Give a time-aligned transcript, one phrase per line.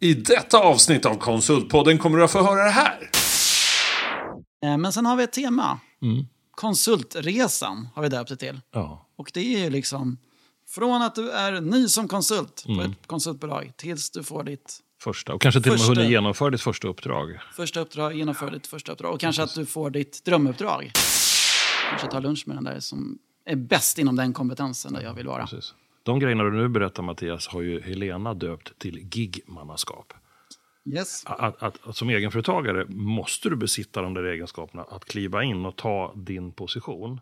[0.00, 3.10] I detta avsnitt av Konsultpodden kommer du att få höra det här.
[4.64, 5.80] Eh, Men sen har vi ett tema.
[6.02, 6.26] Mm.
[6.50, 8.60] Konsultresan har vi döpt det till.
[8.72, 9.06] Ja.
[9.16, 10.18] Och det är ju liksom
[10.68, 12.78] från att du är ny som konsult Mm.
[12.78, 15.32] på ett konsultbolag tills du får ditt Första.
[15.34, 15.94] Och kanske till och med Första.
[16.00, 17.38] hunnit genomföra ditt första uppdrag.
[17.56, 20.92] första uppdrag, genomför ditt första uppdrag och kanske att du får ditt drömuppdrag.
[21.90, 25.26] Kanske ta lunch med den där som är bäst inom den kompetensen där jag vill
[25.26, 25.46] vara.
[25.46, 25.74] Precis.
[26.02, 30.12] De grejerna du nu berättar Mattias har ju Helena döpt till gigmannaskap.
[30.94, 31.22] Yes.
[31.26, 35.76] Att, att, att som egenföretagare måste du besitta de där egenskaperna att kliva in och
[35.76, 37.20] ta din position.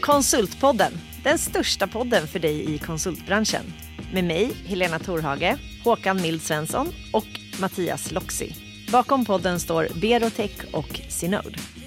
[0.00, 0.92] Konsultpodden,
[1.24, 3.62] den största podden för dig i konsultbranschen.
[4.12, 8.54] Med mig, Helena Torhage, Håkan Mild Svensson och Mattias Loxi.
[8.92, 11.77] Bakom podden står Berotech och Synode.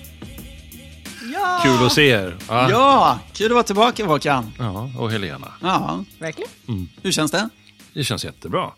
[1.34, 1.60] Ja!
[1.64, 2.38] Kul att se er!
[2.50, 2.70] Ja.
[2.70, 4.52] Ja, kul att vara tillbaka Håkan.
[4.60, 5.54] ja, och Helena.
[5.62, 6.50] Ja, Verkligen?
[7.02, 7.50] hur känns det?
[7.94, 8.72] Det känns jättebra.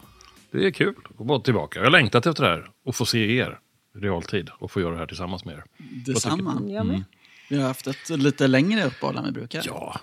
[0.52, 1.80] Det är kul att vara tillbaka.
[1.80, 3.60] Jag har längtat efter det här och få se er
[3.96, 5.64] i realtid och få göra det här tillsammans med er.
[6.06, 6.62] Detsamma.
[6.68, 7.04] Jag med.
[7.50, 9.62] Vi har haft ett lite längre uppehåll än vi brukar.
[9.66, 10.00] Ja,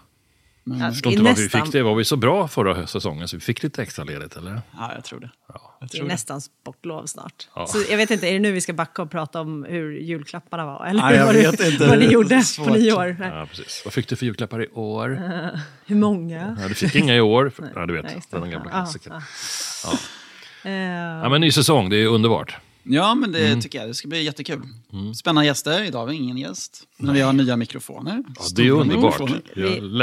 [0.65, 0.87] Men, Ja, ja.
[0.89, 1.83] jag förstår inte varför vi nästan- fick det.
[1.83, 4.63] Var vi så bra förra säsongen så vi fick lite extra ledigt eller?
[4.95, 5.31] jag tror det.
[5.49, 6.13] Jag Det är tror det.
[6.13, 7.49] nästan sportlov snart.
[7.55, 7.67] Ja.
[7.67, 10.67] Så jag vet inte, är det nu vi ska backa och prata om hur julklapparna
[10.67, 10.87] var?
[10.87, 11.87] Eller Nej, jag vad, vet du, inte.
[11.89, 12.67] vad ni gjorde Svårt.
[12.69, 13.17] på nyår?
[13.19, 13.29] Nej.
[13.29, 13.83] Ja, precis.
[13.85, 15.23] Vad fick du för julklappar i år?
[15.87, 16.57] Hur många?
[16.61, 17.51] Ja, du fick inga i år.
[17.51, 19.13] För, ja, du vet, Nej, den gamla Ja, klassikern.
[19.85, 19.91] ja.
[20.65, 20.71] Ja.
[20.71, 20.73] Eh,
[21.23, 22.57] Ja, men ny säsong, det är underbart.
[22.83, 23.61] Ja, men det Mm.
[23.61, 23.89] tycker jag.
[23.89, 24.63] Det ska bli jättekul.
[25.17, 25.83] Spännande gäster.
[25.83, 26.83] Idag har vi ingen gäst.
[26.97, 28.25] Men vi har nya mikrofoner.
[28.39, 29.21] Ja, det är underbart.
[29.21, 29.43] mikrofoner.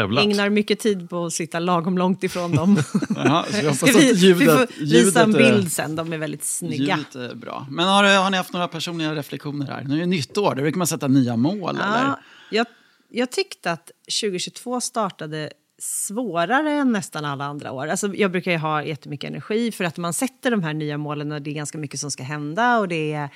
[0.08, 2.78] Vi ägnar mycket tid på att sitta lagom långt ifrån dem.
[3.16, 5.96] Jaha, så jag hoppas att vi, ljudet, vi får visa en ljudet är- bild sen,
[5.96, 6.98] de är väldigt snygga.
[6.98, 7.68] Ljudet är bra.
[7.70, 9.84] Men har, har ni haft några personliga reflektioner här?
[9.84, 11.76] Nu är det nytt år, då brukar man sätta nya mål.
[11.76, 12.04] eller?
[12.04, 12.20] Ja,
[12.52, 12.66] jag,
[13.10, 17.88] jag tyckte att 2022 startade svårare än nästan alla andra år.
[17.88, 21.32] Alltså, jag brukar ju ha jättemycket energi för att man sätter de här nya målen
[21.32, 23.30] och det är ganska mycket som ska hända och det är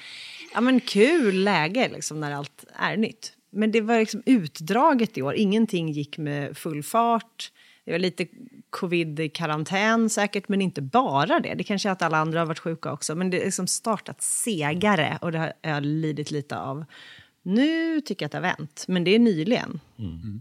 [0.53, 3.33] ja, men kul läge liksom, när allt är nytt.
[3.51, 7.51] Men det var liksom utdraget i år, ingenting gick med full fart.
[7.85, 8.27] Det var lite
[8.69, 11.53] covid-karantän säkert, men inte bara det.
[11.53, 13.15] Det kanske är att alla andra har varit sjuka också.
[13.15, 16.85] Men det har liksom startat segare och det har jag lidit lite av.
[17.43, 19.79] Nu tycker jag att det har vänt, men det är nyligen.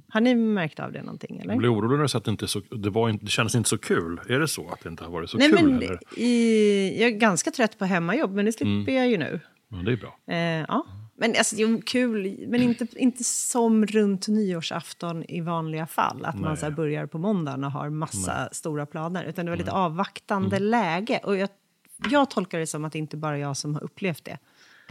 [0.08, 1.38] Har ni märkt av det någonting?
[1.38, 1.50] Eller?
[1.50, 3.68] Jag blev orolig när sa att det, inte så, det, var inte, det kändes inte
[3.68, 4.20] så kul.
[4.28, 5.70] Är det så att det inte har varit så Nej, kul?
[5.70, 9.40] men i, jag är ganska trött på hemmajobb, men det slipper jag ju nu.
[9.68, 10.18] Ja, det är bra.
[10.26, 10.86] Eh, ja.
[11.16, 16.24] Men alltså, jo, kul, men inte, inte som runt nyårsafton i vanliga fall.
[16.24, 19.24] Att man så här börjar på måndagen och har massa stora planer.
[19.24, 21.20] Utan det var lite avvaktande läge.
[21.24, 21.48] Och jag,
[22.10, 24.38] jag tolkar det som att det inte bara är jag som har upplevt det.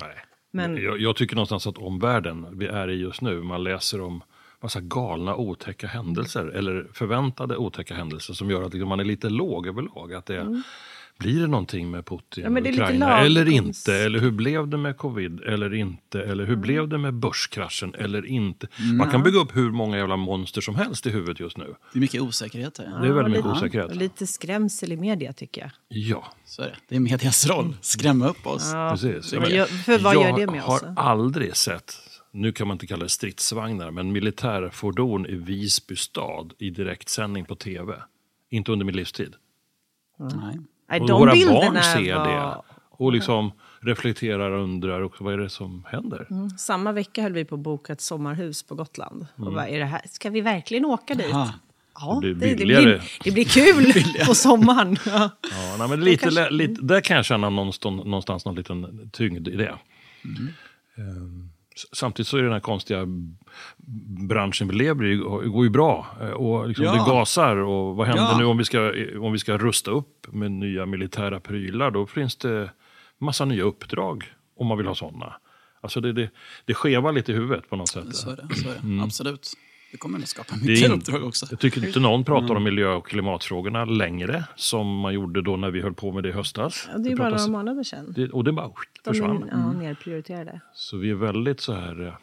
[0.01, 0.15] Nej.
[0.51, 4.21] Men- Jag, jag tycker någonstans att omvärlden vi är i just nu, man läser om
[4.61, 9.29] massa galna otäcka händelser eller förväntade otäcka händelser som gör att liksom man är lite
[9.29, 10.13] låg överlag.
[10.13, 10.63] Att det är,
[11.19, 12.43] Blir det någonting med Putin Mm.
[12.43, 13.95] Ja, men och det är lite Ukraina eller inte?
[13.95, 16.21] Eller hur blev det med covid eller inte?
[16.23, 18.67] Eller hur blev det med börskraschen eller inte?
[18.97, 21.75] Man kan bygga upp hur många jävla monster som helst i huvudet just nu.
[21.93, 23.01] Det är mycket osäkerhet här.
[23.01, 23.89] Det är väldigt mycket lite, osäkerhet.
[23.89, 25.71] och lite skrämsel i media tycker jag.
[25.87, 26.75] Ja, Så är det.
[26.87, 27.77] Det är medias roll.
[27.81, 28.69] Skrämma upp oss.
[28.73, 28.89] Ja.
[28.91, 29.33] precis.
[29.33, 30.81] Vad gör- för vad jag gör det med oss?
[30.81, 31.93] har aldrig sett,
[32.31, 37.55] nu kan man inte kalla det stridsvagnar, men militärfordon i Visby stad i direktsändning på
[37.55, 37.93] tv.
[38.49, 39.35] Inte under min livstid.
[40.19, 40.59] Nej.
[40.89, 42.27] Nej, Och de våra barn ser var...
[42.27, 42.61] det
[42.91, 43.51] och liksom
[43.81, 46.27] reflekterar och undrar också, vad är det som händer.
[46.57, 49.27] Samma vecka höll vi på att boka ett sommarhus på Gotland.
[49.37, 49.47] Mm.
[49.47, 51.33] Och bara, är det här, ska vi verkligen åka dit?
[51.33, 51.53] Aha.
[52.01, 52.83] Ja, Det det, blir det, billigare.
[52.83, 53.93] blir, det blir kul
[54.27, 54.97] på sommaren.
[55.05, 55.29] Ja.
[55.51, 59.47] Ja, nej, men lite, kanske- lite, där kan jag känna någonstans, någonstans någon liten tyngd
[59.47, 59.75] i det.
[60.97, 61.58] Ehm, s-
[61.91, 63.05] Samtidigt så är den här konstiga
[64.27, 65.15] branschen vi lever i
[65.49, 66.07] går ju bra.
[66.21, 66.91] Eh, Och liksom Ja.
[66.93, 67.55] Det gasar.
[67.57, 68.37] Och vad händer Ja.
[68.37, 68.91] nu om vi, ska,
[69.21, 71.91] om vi ska rusta upp med nya militära prylar?
[71.91, 72.71] Då finns det
[73.17, 74.23] massa nya uppdrag
[74.57, 75.33] om man vill ha sådana.
[75.81, 76.29] Alltså det, det,
[76.65, 78.15] det skevar lite i huvudet på något sätt.
[78.15, 78.55] Så är det.
[78.55, 78.79] Så är det.
[78.79, 79.03] Mm.
[79.03, 79.49] Absolut.
[79.91, 81.45] Det kommer att skapa Det är mycket in- uppdrag också.
[81.49, 82.57] Jag tycker inte någon pratar Mm.
[82.57, 86.29] om miljö och klimatfrågorna längre som man gjorde då när vi höll på med det
[86.29, 86.89] i höstas.
[86.91, 88.13] Ja, det är bara pratas- några månader sedan.
[88.15, 88.67] det, och det bara
[89.03, 89.43] De försvann.
[89.43, 90.61] är ja, nerprioriterade.
[90.73, 92.13] Så vi är väldigt så här eh,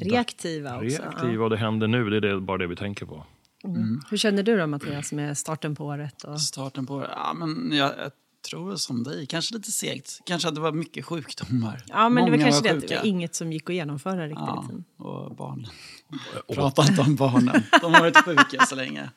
[0.00, 1.02] Reaktiva också.
[1.02, 2.10] reaktiva och det händer nu.
[2.10, 3.24] Det är det, bara det vi tänker på.
[3.62, 3.70] Ja.
[4.10, 6.22] Hur känner du då Mattias med starten på året?
[6.24, 6.40] Och...
[6.40, 8.10] Starten på Ja, men jag, jag
[8.48, 9.26] tror som dig.
[9.26, 10.20] Kanske lite segt.
[10.24, 11.84] Kanske att det var mycket sjukdomar.
[11.88, 14.26] Ja, men det var Många kanske det att det var inget som gick att genomföra
[14.26, 14.84] riktigt.
[14.98, 15.70] Ja, och barnen.
[16.54, 17.62] Prata inte om barnen.
[17.80, 19.10] De har varit sjuka så länge.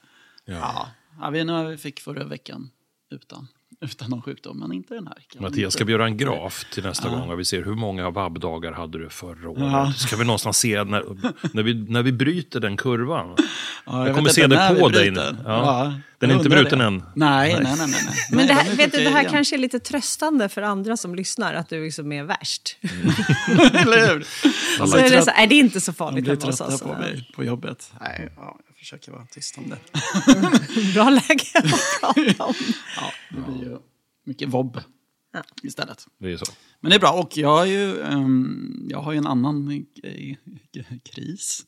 [0.46, 0.90] Ja.
[1.22, 2.70] Ja, vi, nu fick förra veckan
[3.12, 3.48] utan.
[3.82, 5.18] Utan någon sjukdom, men inte den här.
[5.34, 8.10] Kan Mattias, ska vi göra en graf till nästa gång och vi ser hur många
[8.10, 9.98] vabbdagar hade du förra året?
[9.98, 11.04] Ska vi någonstans se när,
[11.54, 13.36] när, vi, när vi bryter den kurvan?
[13.86, 15.36] Ja, jag kommer vet se det på dig nu.
[15.46, 15.94] Ja.
[16.20, 16.86] Den är jag inte bruten det.
[16.86, 17.04] än.
[17.16, 17.76] Nej, nej, nej.
[17.78, 18.16] nej, nej.
[18.32, 20.98] Men det de här, är vet du, det här kanske är lite tröstande för andra
[20.98, 22.78] som lyssnar, att du liksom är värst.
[22.82, 23.14] igen.
[23.74, 24.26] Eller hur?
[24.88, 26.82] Så är det, så, är det inte så De farligt blir hemma hos trötta oss.
[26.82, 27.94] på mig på jobbet.
[28.02, 29.78] Nej, ja, jag försöker vara tyst om det.
[30.94, 31.66] Bra läge att
[32.02, 32.54] prata om.
[32.96, 33.78] Ja, det blir ju
[34.26, 34.82] mycket vobb
[35.34, 35.44] Ja.
[35.64, 36.06] istället.
[36.20, 36.46] Det är så.
[36.82, 37.12] Men det är bra.
[37.12, 39.86] Och jag har ju, ehm, jag har ju en annan
[41.14, 41.64] kris.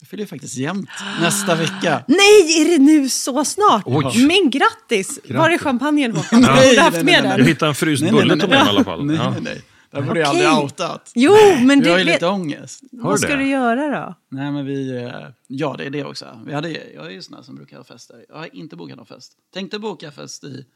[0.00, 0.88] Jag fyller ju faktiskt jämnt
[1.20, 2.04] nästa vecka.
[2.08, 3.82] Nej, är det nu så snart?
[3.86, 4.26] Oj.
[4.26, 5.18] Men grattis!
[5.28, 6.40] Var är champagnen Håkan?
[6.40, 7.14] Du borde haft med nej.
[7.30, 7.46] Jag den.
[7.46, 9.04] hittade en fryst bulle till mig i alla fall.
[9.04, 9.30] Nej, Ja.
[9.30, 9.62] nej, nej.
[9.90, 11.12] Det här borde jag aldrig outat.
[11.14, 11.32] Jo,
[11.64, 12.82] men Vi har ju lite ångest.
[12.92, 13.36] Vad du ska det?
[13.36, 14.14] du göra då?
[14.28, 14.96] Nej, men vi...
[15.04, 15.12] eh,
[15.46, 16.40] Ja, det är det också.
[16.46, 18.24] Vi hade, jag är ju sån här som brukar ha fester.
[18.28, 19.32] Jag har inte bokat någon fest.
[19.54, 20.66] Tänkte boka fest i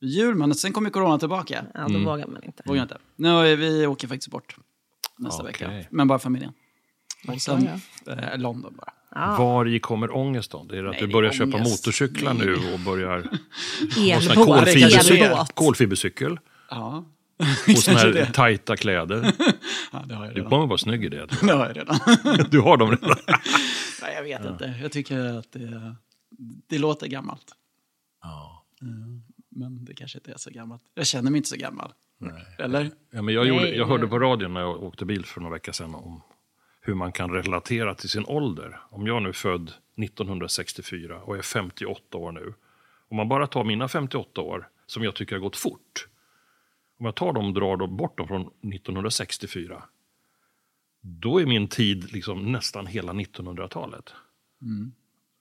[0.00, 1.64] jul, men sen kom ju corona tillbaka.
[1.74, 2.62] Ja, då vågar man inte.
[2.66, 2.98] Vågar inte.
[3.16, 4.56] Nu, är vi åker faktiskt bort
[5.18, 5.52] nästa Okej.
[5.68, 5.88] vecka.
[5.90, 6.52] Men bara familjen.
[7.28, 7.68] Och sen
[8.06, 8.92] eh, London bara.
[9.14, 9.36] Ja.
[9.38, 10.68] Var i kommer ångesten?
[10.68, 12.46] Det är att Nej, du börjar köpa motorcyklar Nej.
[12.46, 13.18] nu och börjar...
[14.10, 14.34] Elbåt.
[14.46, 15.52] kolfibercykel, Elbåt.
[15.54, 16.38] kolfibercykel
[16.70, 17.04] Ja,
[17.68, 18.26] och såna här det.
[18.32, 19.32] tajta kläder.
[19.92, 20.50] ja det har jag Du redan.
[20.50, 21.26] kommer vara snygg i det.
[21.42, 21.98] Det har jag redan.
[22.50, 23.16] Du har dem redan.
[24.02, 24.78] Nej, jag vet inte.
[24.82, 25.94] Jag tycker att det,
[26.66, 27.54] det låter gammalt.
[28.82, 30.82] Mm, Men det kanske inte är så gammalt.
[30.94, 31.92] Jag känner mig inte så gammal.
[32.58, 32.90] Eller?
[33.10, 34.10] Ja, men jag, gjorde, Nej, jag hörde nej.
[34.10, 36.22] på radion när jag åkte bil för några veckor sedan om
[36.80, 38.80] hur man kan relatera till sin ålder.
[38.90, 39.72] Om jag nu är född
[40.02, 42.54] 1964 och är 58 år nu.
[43.10, 46.06] Om man bara tar mina 58 år, som jag tycker har gått fort.
[47.00, 49.82] Om jag tar dem och drar dem bort dem från 1964.
[51.02, 54.12] Då är min tid liksom nästan hela 1900-talet.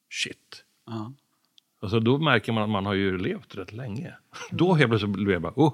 [0.10, 0.64] Shit.
[0.86, 1.14] Ja.
[1.82, 4.14] Alltså då märker man att man har ju levt rätt länge.
[4.52, 5.74] Då helt plötsligt blir jag bara, oh,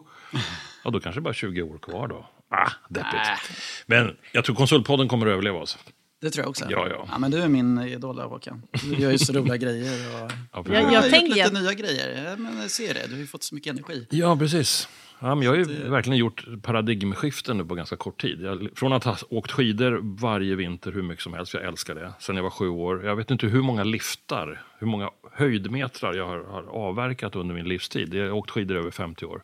[0.83, 2.29] ja, då kanske det bara är 20 år kvar då.
[2.49, 3.13] Ah, deppigt.
[3.13, 3.55] Äh.
[3.87, 5.77] Men jag tror Konsultpodden kommer att överleva oss.
[6.21, 6.65] Det tror jag också.
[6.69, 7.07] Ja, ja.
[7.11, 8.61] ja men du är min idol där, Håkan.
[8.83, 10.23] Du gör ju så roliga grejer.
[10.23, 10.31] Och...
[10.51, 10.67] Ja, Jag-.
[10.67, 12.37] Jag, jag har tänker- gjort lite jag- nya grejer.
[12.37, 13.07] Men jag ser det.
[13.07, 14.07] Du har ju fått så mycket energi.
[14.11, 14.89] Ja, precis.
[15.19, 18.41] Ja, men jag har ju verkligen gjort paradigmskiften nu på ganska kort tid.
[18.41, 22.13] Jag, från att ha åkt skidor varje vinter hur mycket som helst, jag älskar det,
[22.19, 23.05] sen jag var sju år.
[23.05, 27.67] Jag vet inte hur många liftar, hur många höjdmetrar jag har, har avverkat under min
[27.69, 28.13] livstid.
[28.13, 29.41] Jag har åkt skidor över 50 år.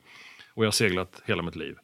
[0.53, 1.75] Och jag har seglat hela mitt liv.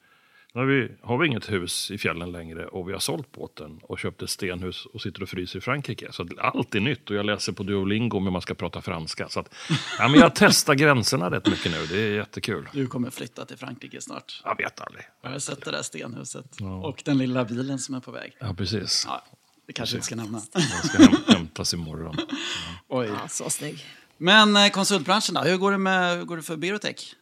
[0.57, 3.79] Nu har vi, har vi inget hus i fjällen längre och vi har sålt båten
[3.83, 6.11] och köpt ett stenhus och sitter och fryser i Frankrike.
[6.11, 9.29] Så allt är nytt och jag läser på Duolingo hur man ska prata franska.
[9.29, 9.53] Så att,
[9.99, 12.69] ja, men jag testar gränserna rätt mycket nu, det är jättekul.
[12.73, 14.41] Du kommer flytta till Frankrike snart.
[14.43, 15.03] Jag vet aldrig.
[15.21, 16.57] Jag har sett det där stenhuset.
[16.83, 18.37] Och den lilla bilen som är på väg.
[18.39, 19.03] Ja, precis.
[19.07, 19.23] Ja,
[19.67, 20.41] det kanske vi inte ska nämna.
[20.53, 22.15] Den ska häm hämtas imorgon.
[22.87, 23.07] Oj.
[23.07, 23.85] Ja, så snygg.
[24.17, 25.41] Men eh, konsultbranschen då?
[25.41, 27.15] Hur går det, med, hur går det för Birotech?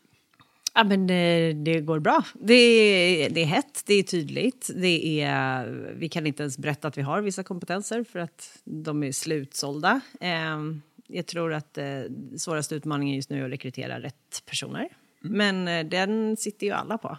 [0.75, 2.23] Ja, men det, det går bra.
[2.33, 4.69] Det är, det är hett, det är tydligt.
[4.75, 9.03] Det är, vi kan inte ens berätta att vi har vissa kompetenser för att de
[9.03, 10.01] är slutsålda.
[10.21, 10.57] Eh,
[11.07, 11.85] jag tror att eh,
[12.37, 14.89] svåraste utmaningen just nu är att rekrytera rätt personer.
[15.21, 17.17] Men eh, den sitter ju alla på.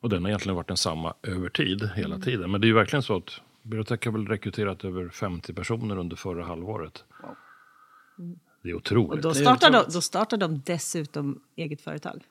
[0.00, 2.50] Och den har egentligen varit densamma över tid, hela tiden.
[2.50, 6.16] Men det är ju verkligen så att Birotech har väl rekryterat över 50 personer under
[6.16, 7.04] förra halvåret.
[8.62, 9.22] Det är Och otroligt.
[9.22, 9.94] då Det är startar, de, otroligt.
[9.94, 12.22] då startar de dessutom eget företag.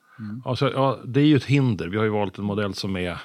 [0.44, 1.88] Alltså, ja, det är ju ett hinder.
[1.88, 3.22] Vi har ju valt en modell som är...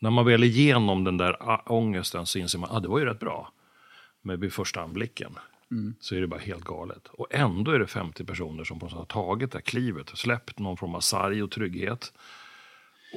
[0.00, 2.88] När man väl är igenom den där ah, ångesten så inser man att ah, det
[2.88, 3.52] var ju rätt bra.
[4.22, 5.32] Men vid första anblicken
[6.00, 7.08] så är det bara helt galet.
[7.08, 10.08] Och ändå är det 50 personer som på något sätt har tagit det här klivet,
[10.08, 12.12] släppt någon form av sarg och trygghet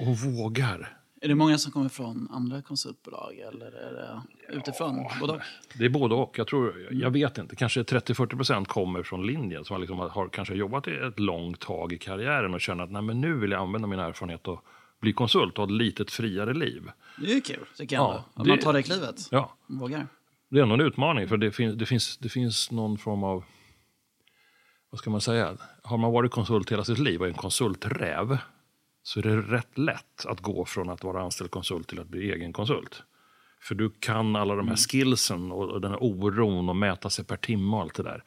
[0.01, 0.97] och vågar.
[1.23, 4.21] Är det många som kommer från andra konsultbolag eller är det
[4.57, 5.05] utifrån?
[5.19, 5.39] Både och?
[5.77, 6.37] Det är både och.
[6.37, 10.53] Jag, tror, jag vet inte, kanske 30-40% kommer från linjen som har, liksom, har kanske
[10.55, 13.87] jobbat ett långt tag i karriären och känner att Nej, men nu vill jag använda
[13.87, 14.63] min erfarenhet och
[15.01, 16.89] bli konsult och ha ett litet friare liv.
[17.17, 18.23] Det är kul, tycker jag.
[18.35, 19.27] Ja, det- man tar det klivet.
[19.31, 20.07] Ja, Vågar.
[20.49, 23.43] det är ändå en utmaning för det, fin, det, finns, det finns någon form av,
[24.89, 28.37] vad ska man säga, har man varit konsult hela sitt liv och är en konsulträv
[29.03, 32.31] så är det rätt lätt att gå från att vara anställd konsult till att bli
[32.31, 33.03] egen konsult.
[33.61, 37.37] För du kan alla de här skillsen och den här oron och mäta sig per
[37.37, 38.23] timme och allt det där.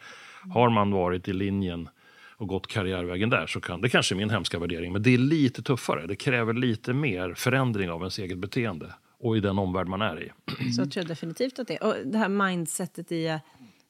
[0.54, 1.88] Har man varit i linjen
[2.36, 5.18] och gått karriärvägen där så kan det kanske är min hemska värdering, men det är
[5.18, 6.06] lite tuffare.
[6.06, 10.22] Det kräver lite mer förändring av ens eget beteende och i den omvärld man är
[10.22, 10.32] i.
[10.72, 13.38] Så jag tror definitivt att det Och det här mindsetet i,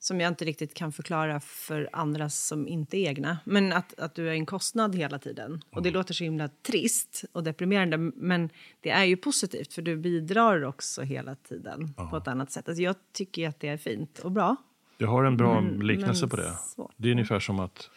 [0.07, 3.39] som jag inte riktigt kan förklara för andra som inte är egna.
[3.45, 5.61] Men att, att du är en kostnad hela tiden.
[5.71, 7.97] Och det låter så himla trist och deprimerande.
[7.99, 8.49] Men
[8.81, 12.69] det är ju positivt för du bidrar också hela tiden på ett annat sätt.
[12.69, 14.57] Alltså jag tycker att det är fint och bra.
[14.99, 16.53] Jag har en bra Men- liknelse men på det.
[16.75, 16.93] svårt.
[16.97, 17.91] Det är ungefär som att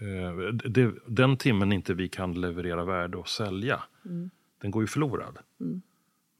[0.00, 3.82] eh, det, den timmen inte vi kan leverera värde och sälja,
[4.62, 5.38] den går ju förlorad.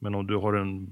[0.03, 0.87] Men om du har en,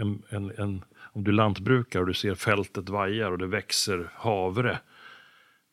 [0.00, 4.10] en, en, en om du är lantbrukare och du ser fältet vajar och det växer
[4.14, 4.78] havre.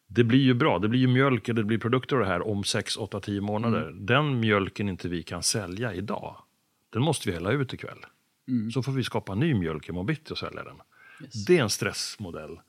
[0.07, 2.47] Det blir ju bra, det blir ju mjölk och det blir produkter av det här
[2.47, 3.91] om 6, 8, 10 månader.
[3.95, 6.35] Den mjölken inte vi kan sälja idag,
[6.89, 7.97] den måste vi hälla ut ikväll.
[8.73, 10.77] Så får vi skapa ny mjölk imorgon bitti och sälja den.
[11.47, 12.59] Det är en stressmodell.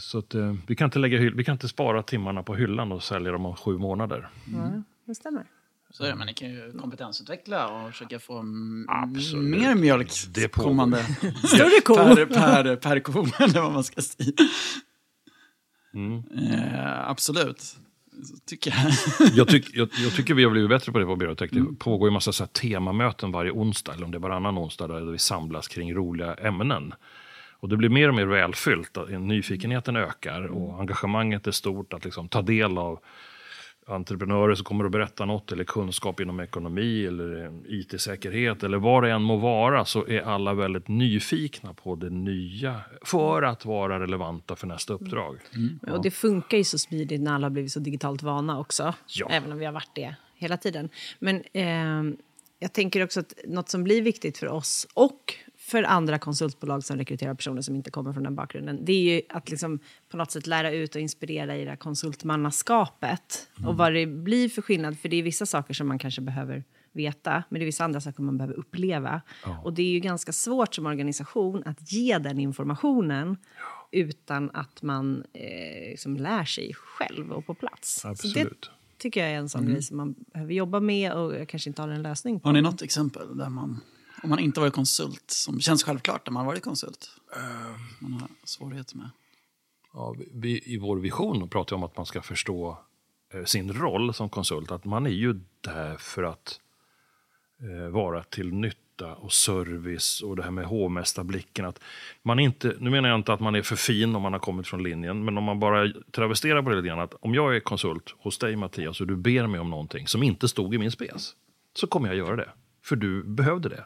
[0.00, 3.02] Så att, eh, vi, kan inte lägga, vi kan inte spara timmarna på hyllan och
[3.02, 4.28] sälja dem om sju månader.
[4.52, 5.44] Ja, det stämmer.
[5.90, 8.44] Så är det, men ni kan ju kompetensutveckla och försöka få
[8.88, 9.60] Absolut.
[9.60, 11.02] mer mjölk Det kommande
[11.44, 11.94] Större ko.
[11.94, 14.32] per, per, per ko, eller vad man ska säga.
[15.94, 16.22] Mm.
[16.52, 17.76] Eh, absolut,
[18.46, 18.92] tycker jag.
[19.34, 21.50] Jag, tyck, jag, jag tycker vi har blivit bättre på det på Berotech.
[21.52, 24.86] Det pågår ju massa så här temamöten varje onsdag, eller om det är varannan onsdag,
[24.86, 26.94] där vi samlas kring roliga ämnen.
[27.58, 28.96] Och det blir mer och mer välfyllt.
[28.96, 33.00] att Nyfikenheten ökar och engagemanget är stort att liksom ta del av
[33.86, 39.10] entreprenörer som kommer att berätta något eller kunskap inom ekonomi eller IT-säkerhet eller vad det
[39.10, 44.56] än må vara så är alla väldigt nyfikna på det nya för att vara relevanta
[44.56, 45.38] för nästa uppdrag.
[45.90, 48.94] Och det funkar ju så smidigt när alla har blivit så digitalt vana också.
[49.06, 49.28] Ja.
[49.30, 50.88] Även om vi har varit det hela tiden.
[51.18, 52.18] Men eh,
[52.58, 55.34] jag tänker också att något som blir viktigt för oss och
[55.66, 59.22] för andra konsultbolag som rekryterar personer som inte kommer från den bakgrunden, det är ju
[59.28, 63.48] att liksom på något sätt lära ut och inspirera i det här konsultmannaskapet.
[63.66, 66.64] Och vad det blir för skillnad, för det är vissa saker som man kanske behöver
[66.92, 69.22] veta, men det är vissa andra saker man behöver uppleva.
[69.64, 73.36] Och det är ju ganska svårt som organisation att ge den informationen
[73.90, 78.00] utan att man eh, liksom lär sig själv och på plats.
[78.00, 78.70] Så det Absolut.
[78.98, 81.88] tycker jag är en sån grej som man behöver jobba med och kanske inte har
[81.88, 82.48] en lösning på.
[82.48, 83.80] Har ni något exempel där man,
[84.22, 87.10] om man inte varit konsult, som känns självklart när man varit konsult?
[87.98, 89.10] Man har svårigheter med.
[89.92, 92.78] Ja, vi, I vår vision pratar vi om att man ska förstå
[93.34, 94.70] eh, sin roll som konsult.
[94.70, 96.60] Att man är ju där för att
[97.60, 101.64] eh, vara till nytta och service och det här med hovmästarblicken.
[101.64, 101.80] Att
[102.22, 104.66] man inte, nu menar jag inte att man är för fin om man har kommit
[104.66, 107.00] från linjen, men om man bara travesterar på det lite grann.
[107.00, 110.22] Att om jag är konsult hos dig Mattias och du ber mig om någonting som
[110.22, 111.32] inte stod i min spes,
[111.74, 112.48] så kommer jag göra det.
[112.82, 113.84] För du behövde det.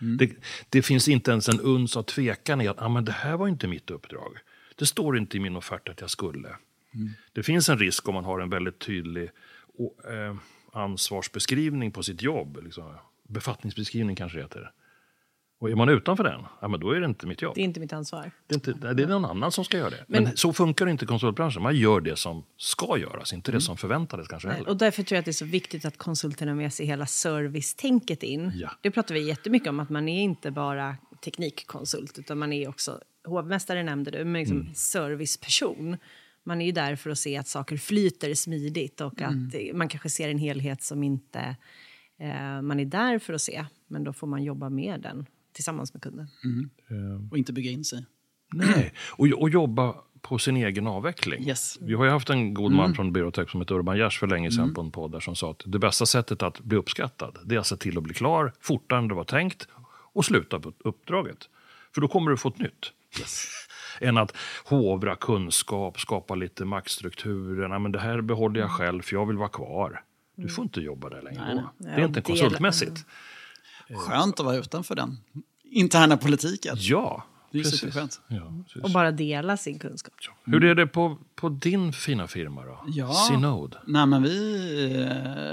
[0.00, 0.30] Det,
[0.68, 3.48] det finns inte ens en uns av tvekan i att ah, men det här var
[3.48, 4.38] inte mitt uppdrag.
[4.76, 6.48] Det står inte i min offert att jag skulle.
[7.32, 9.30] Det finns en risk om man har en väldigt tydlig
[9.78, 10.36] och, eh,
[10.72, 12.58] ansvarsbeskrivning på sitt jobb.
[12.64, 12.94] Liksom.
[13.28, 14.72] Befattningsbeskrivning kanske det heter.
[15.60, 17.54] Och är man utanför den, ja, men då är det inte mitt jobb.
[17.54, 18.30] Det är inte mitt ansvar.
[18.46, 20.04] Det är, inte, det är någon annan som ska göra det.
[20.08, 21.62] Men, Men- så funkar inte konsultbranschen.
[21.62, 24.68] Man gör det som ska göras, inte det som förväntades kanske heller.
[24.68, 27.06] Och därför tror jag att det är så viktigt att konsulterna har med sig hela
[27.06, 28.52] servicetänket in.
[28.54, 28.70] Ja.
[28.80, 33.00] Det pratar vi jättemycket om, att man är inte bara teknikkonsult utan man är också,
[33.24, 35.96] hovmästare nämnde du, men liksom serviceperson.
[36.44, 39.88] Man är ju där för att se att saker flyter smidigt och att eh, man
[39.88, 41.56] kanske ser en helhet som inte
[42.18, 43.64] eh, man är där för att se.
[43.86, 46.28] Men då får man jobba med den tillsammans med kunden.
[47.30, 48.06] Och inte bygga in sig.
[48.52, 51.48] Nej, och, och jobba på sin egen avveckling.
[51.48, 51.78] Yes.
[51.80, 54.50] Vi har ju haft en god man från Berotech som heter Urban Gers för länge
[54.50, 57.54] sedan på en podd där som sa att det bästa sättet att bli uppskattad det
[57.54, 59.68] är att se till att bli klar fortare än det var tänkt
[60.12, 61.48] och sluta på uppdraget.
[61.94, 62.92] För då kommer du få ett nytt.
[64.00, 67.68] än att hovra kunskap, skapa lite maktstrukturer.
[67.68, 70.02] Nej, men det här behåller jag själv för jag vill vara kvar.
[70.36, 71.84] Du får inte jobba där längre då.
[71.84, 73.06] Det är inte konsultmässigt.
[73.94, 75.16] Skönt att vara utanför den
[75.70, 76.76] interna politiken.
[76.78, 77.80] Ja, Det är precis.
[77.80, 78.20] superskönt.
[78.28, 78.82] Ja, precis.
[78.82, 80.14] Och bara dela sin kunskap.
[80.44, 82.84] Hur är det på, på din fina firma då?
[82.86, 83.12] Ja.
[83.28, 83.78] Synode?
[83.86, 84.94] Nej, men vi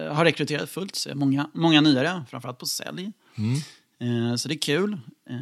[0.08, 3.12] eh, har rekryterat fullt, så många, många nyare, framförallt på sälj.
[4.00, 4.94] Eh, så det är kul.
[5.30, 5.38] Eh,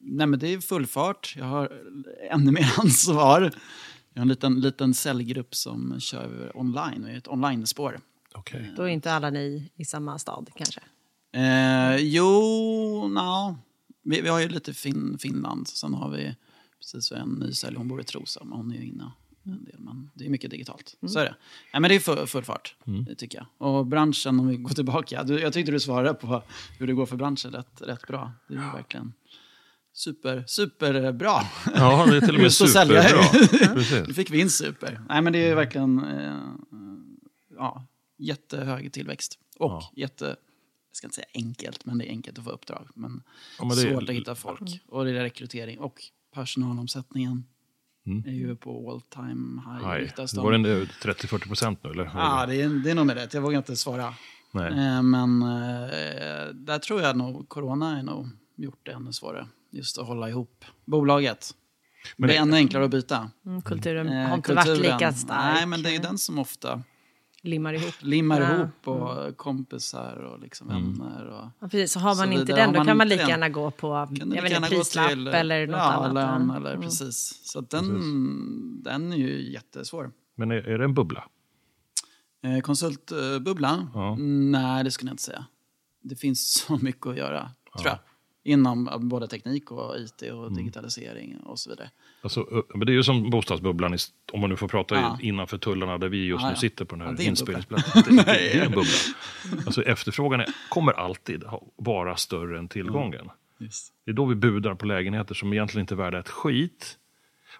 [0.00, 1.34] nej, men det är full fart.
[1.36, 1.72] Jag har
[2.30, 3.40] ännu mer ansvar.
[4.14, 8.00] Jag har en liten, liten säljgrupp som kör online, ett online-spår.
[8.34, 8.72] Okej.
[8.76, 10.80] Då är inte alla ni i samma stad kanske.
[11.32, 12.30] Eh, jo,
[13.08, 13.56] no.
[14.02, 15.68] vi, vi har ju lite fin, Finland.
[15.68, 16.36] Sen har vi
[16.78, 19.12] precis en ny säljare, hon bor i Trosa, men hon är ju inne
[19.44, 19.76] en del.
[19.80, 20.96] Men det är mycket digitalt.
[21.06, 21.34] Så är det.
[21.72, 23.68] Nej, men det är full, full fart, det tycker jag.
[23.68, 25.22] Och branschen, om vi går tillbaka.
[25.22, 26.42] Du, jag tyckte du svarade på
[26.78, 28.32] hur det går för branschen rätt, rätt bra.
[28.48, 29.12] Det är ju verkligen
[29.92, 31.32] super, superbra.
[31.74, 33.02] Ja, det är till och med superbra.
[34.06, 35.00] Nu fick vi in super.
[35.08, 36.40] Nej, men det är verkligen eh,
[37.56, 37.86] ja,
[38.18, 39.38] jättehög tillväxt.
[39.58, 39.90] Och Ja.
[39.96, 40.36] jätte,
[40.90, 42.88] jag ska inte säga enkelt, men det är enkelt att få uppdrag.
[42.94, 43.22] Men,
[43.58, 44.60] Ja, men det är- svårt att hitta folk.
[44.88, 45.78] Och det är rekrytering.
[45.78, 46.02] Och
[46.34, 47.44] personalomsättningen
[48.26, 50.12] är ju på all time high.
[50.16, 50.42] Det de.
[50.44, 52.10] var den där 30-40 procent nu eller?
[52.14, 53.34] Ja, det är, det är nog med rätt.
[53.34, 54.14] Jag vågar inte svara.
[54.52, 54.66] Nej.
[54.72, 59.46] Eh, men eh, där tror jag nog corona är nog gjort det ännu svårare.
[59.70, 61.54] Just att hålla ihop bolaget.
[62.16, 63.30] det blir ännu enklare att byta.
[63.46, 65.54] Mm, kulturen Eh, har inte varit lika stark.
[65.54, 66.82] Nej, men det är ju den som ofta
[67.42, 67.94] Limmar ihop.
[68.00, 68.54] limmar Ja.
[68.56, 70.92] ihop och kompisar och liksom Mm.
[70.98, 71.26] vänner.
[71.26, 72.60] Och, Ja, precis, så har Så man inte vidare.
[72.60, 75.66] den, då man kan man lika gärna gå på kan jag vet prislapp till, eller
[75.66, 76.14] något ja, annat.
[76.14, 76.56] lön Ja.
[76.56, 76.82] eller Mm.
[76.82, 77.40] precis.
[77.44, 80.10] Så den, den är ju jättesvår.
[80.36, 81.24] Men är, är det en bubbla?
[82.44, 83.88] Eh, konsultbubbla?
[83.94, 84.16] Ja.
[84.20, 85.46] Nej, det skulle jag inte säga.
[86.02, 87.98] Det finns så mycket att göra, tror jag.
[88.42, 90.54] Inom både teknik och IT och Mm.
[90.54, 91.90] digitalisering och så vidare.
[92.22, 93.96] Alltså, men det är ju som bostadsbubblan,
[94.32, 95.18] om man nu får prata Ja.
[95.22, 96.60] innanför tullarna där vi just Ja, nu ja.
[96.60, 98.16] sitter på den Ja, här en inspelningsplatsen.
[98.16, 98.90] Det, det, är en bubbla.
[99.66, 101.44] Alltså, efterfrågan är, kommer alltid
[101.76, 103.28] vara större än tillgången.
[103.58, 103.92] Just.
[104.04, 106.96] Det är då vi budar på lägenheter som egentligen inte är värda ett skit.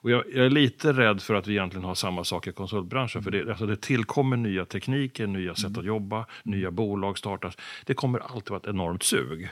[0.02, 3.22] Och jag, jag är lite rädd för att vi egentligen har samma sak i konsultbranschen.
[3.22, 7.56] För det, alltså det tillkommer nya tekniker, nya sätt att jobba, nya bolag startas.
[7.86, 9.48] Det kommer alltid vara ett enormt sug.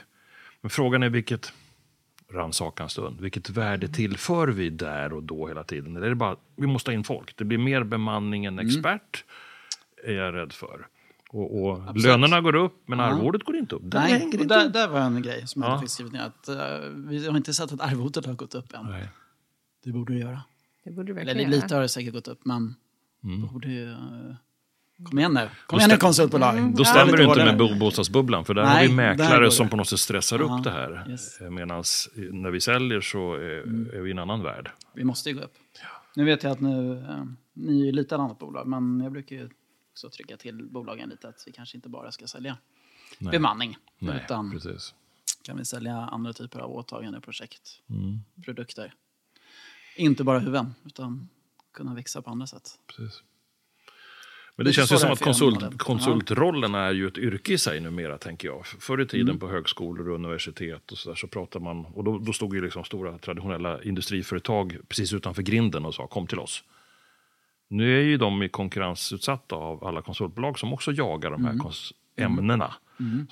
[0.61, 1.53] Men frågan är vilket,
[2.31, 5.95] rannsakans stund, vilket värde tillför vi där och då hela tiden?
[5.95, 7.37] Eller är det bara, vi måste ha in folk.
[7.37, 9.25] Det blir mer bemanning än expert,
[10.03, 10.87] är jag rädd för.
[11.31, 13.05] Och, och lönerna går upp, men Ja.
[13.05, 13.81] arvodet går inte upp.
[13.85, 15.69] Det Nej, inte där, där var en grej som Ja.
[15.69, 16.21] jag fick skrivit ner.
[16.21, 18.85] Att, eh, vi har inte sett att arvodet har gått upp än.
[18.85, 19.09] Nej.
[19.83, 20.41] Det borde det göra.
[20.83, 21.75] Det borde Eller verkligen lite göra.
[21.75, 22.75] har det säkert gått upp, men
[23.23, 23.47] Mm.
[23.47, 23.91] borde ju...
[23.91, 23.97] eh,
[25.03, 25.49] Kom igen nu.
[25.67, 26.57] Kom igen nu konsultbolag.
[26.57, 26.75] Mm.
[26.75, 29.51] Då Ja, stämmer lite det inte med bo- bostadsbubblan, för där Nej, har vi mäklare
[29.51, 31.05] som på något sätt stressar Ja, upp det här.
[31.11, 31.39] yes.
[31.41, 31.83] Medan
[32.15, 33.89] när vi säljer så är, Mm.
[33.93, 34.71] är vi i en annan värld.
[34.93, 35.53] Vi måste ju gå upp.
[36.15, 39.35] Nu vet jag att nu, eh, ni är ju lite annat bolag, men jag brukar
[39.35, 39.49] ju
[39.91, 42.57] också trycka till bolagen lite att vi kanske inte bara ska sälja
[43.19, 43.31] Nej.
[43.31, 44.93] bemanning, Nej, utan precis.
[45.43, 48.93] kan vi sälja andra typer av åtagande, projekt, Mm, produkter.
[49.97, 51.29] Inte bara huvuden, utan
[51.73, 52.69] kunna växa på andra sätt.
[52.87, 53.23] precis.
[54.59, 57.79] Men det Lite känns ju som att konsult, konsultrollen är ju ett yrke i sig
[57.79, 58.65] numera, tänker jag.
[58.67, 59.39] Förr i tiden Mm.
[59.39, 62.61] på högskolor och universitet och så, där, så pratade man, och då, då stod ju
[62.61, 66.63] liksom stora traditionella industriföretag precis utanför grinden och sa kom till oss.
[67.69, 72.31] Nu är ju de i konkurrensutsatta av alla konsultbolag som också jagar de här Mm.
[72.37, 72.73] ämnena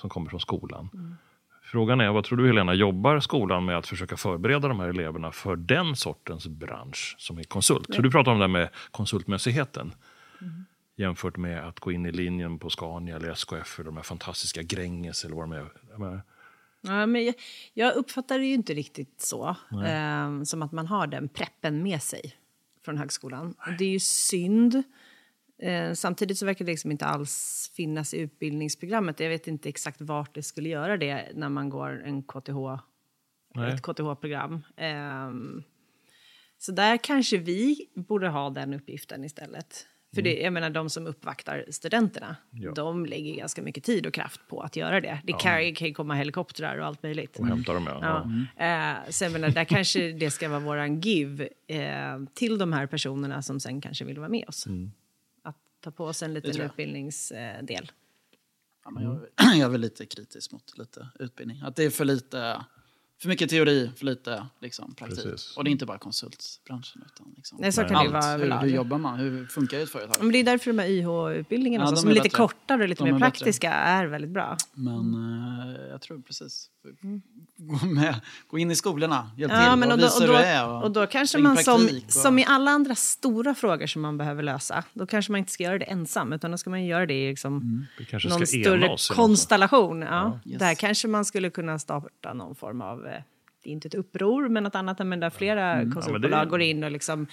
[0.00, 1.16] som kommer från skolan.
[1.62, 5.32] Frågan är, vad tror du Helena, jobbar skolan med att försöka förbereda de här eleverna
[5.32, 7.94] för den sortens bransch som är konsult?
[7.94, 9.92] Så du pratar om det här med konsultmässigheten
[10.98, 14.62] jämfört med att gå in i linjen på Scania eller SKF eller de här fantastiska
[14.62, 16.22] Gränges eller vad de är.
[16.80, 17.34] Ja, men jag,
[17.74, 19.56] jag uppfattar det ju inte riktigt så.
[19.86, 22.34] Ehm, som att man har den preppen med sig
[22.84, 23.54] från högskolan.
[23.66, 24.82] Och det är ju synd.
[25.58, 29.20] Eh, samtidigt så verkar det liksom inte alls finnas i utbildningsprogrammet.
[29.20, 32.80] Jag vet inte exakt vart det skulle göra det när man går en KTH,
[33.54, 33.72] Nej.
[33.72, 34.64] ett KTH-program.
[34.76, 35.62] Ehm,
[36.58, 39.86] så där kanske vi borde ha den uppgiften istället.
[40.14, 42.72] För det, jag menar, de som uppvaktar studenterna, Ja.
[42.72, 45.20] de lägger ganska mycket tid och kraft på att göra det.
[45.24, 47.38] Det kan, kan ju komma helikoptrar och allt möjligt.
[47.38, 47.84] och hämta dem.
[47.86, 48.30] Ja.
[48.56, 48.94] Ja.
[49.04, 52.86] Eh, så jag menar, där kanske det ska vara våran give eh, till de här
[52.86, 54.66] personerna som sen kanske vill vara med oss.
[55.44, 57.92] Att ta på oss en liten utbildningsdel.
[58.84, 61.60] Ja, men jag, jag är väl lite kritisk mot lite utbildning.
[61.62, 62.64] Att det är för lite,
[63.22, 65.22] för mycket teori, för lite liksom, praktik.
[65.24, 65.56] Precis.
[65.56, 67.02] Och det är inte bara konsultbranschen.
[67.14, 68.10] Utan liksom, Nej, så kan det allt.
[68.12, 69.18] vara hur, hur jobbar man?
[69.18, 70.16] Hur funkar ett företag?
[70.20, 72.36] Men det är därför de här YH-utbildningarna Ja, som är lite bättre.
[72.36, 73.30] kortare och lite De mer är bättre.
[73.30, 74.56] praktiska är väldigt bra.
[74.74, 76.70] Men eh, jag tror precis,
[77.56, 80.32] gå, med, gå in i skolorna, hjälp Ja, till men och och, då, och, då,
[80.32, 80.68] det är.
[80.68, 84.42] Och, och då kanske man som, som i alla andra stora frågor som man behöver
[84.42, 87.14] lösa, då kanske man inte ska göra det ensam, utan då ska man göra det
[87.14, 90.02] i liksom Vi kanske någon större konstellation.
[90.02, 90.40] Ja.
[90.44, 90.58] Yes.
[90.58, 93.07] Där kanske man skulle kunna starta någon form av, det
[93.62, 95.88] inte ett uppror, men något annat, men där flera Mm.
[95.88, 97.26] Ja, konsultbolag det- går in och liksom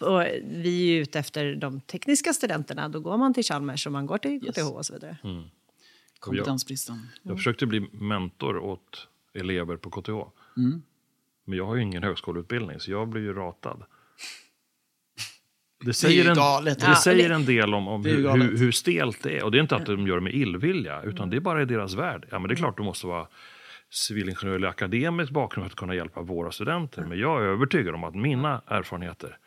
[0.00, 4.06] och vi är ute efter de tekniska studenterna, då går man till Chalmers och man
[4.06, 5.16] går till KTH och så vidare.
[5.24, 5.42] Mm.
[6.18, 7.08] kompetensbristen.
[7.22, 10.10] Jag försökte bli mentor åt elever på KTH.
[10.56, 10.82] Mm.
[11.44, 13.78] Men jag har ju ingen högskoleutbildning, så jag blir ju ratad.
[15.80, 18.10] Det Det är säger, ju en, det Ja, säger det- en del om, om Det
[18.10, 19.44] är hur, hur, hur stelt det är.
[19.44, 21.64] Och det är inte att de gör det med illvilja, utan det är bara i
[21.64, 22.26] deras värld.
[22.30, 23.28] Ja, men det är klart du måste vara
[23.96, 27.02] civilingenjör eller akademisk bakgrund för att kunna hjälpa våra studenter.
[27.02, 29.38] Men jag är övertygad om att mina erfarenheter,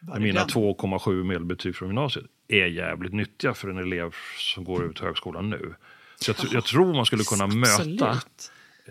[0.00, 0.74] med mina Verkligen.
[0.74, 5.74] 2,7 medelbetyg från gymnasiet, är jävligt nyttiga för en elev som går ut högskolan nu.
[6.16, 8.20] Så jag, jag tror man skulle kunna möta,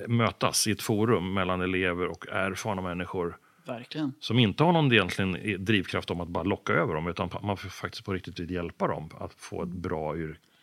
[0.07, 4.13] mötas i ett forum mellan elever och erfarna människor Verkligen.
[4.19, 7.69] som inte har någon egentligen drivkraft om att bara locka över dem, utan man får
[7.69, 10.17] faktiskt på riktigt vill hjälpa dem att få ett bra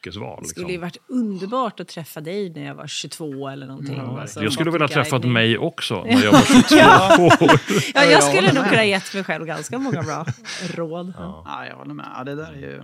[0.06, 0.38] yrkesval.
[0.42, 0.82] Det skulle ju Liksom.
[0.82, 3.98] varit underbart att träffa dig när jag var 22 eller någonting.
[4.00, 6.40] Alltså, Jag skulle vilja träffat mig också när jag var
[7.28, 7.60] 22 år.
[7.94, 10.26] Ja, jag jag skulle nog kunna gett mig själv ganska många bra
[10.74, 11.12] råd.
[11.18, 12.06] Ja, jag håller med.
[12.16, 12.82] Ja, det där är ju...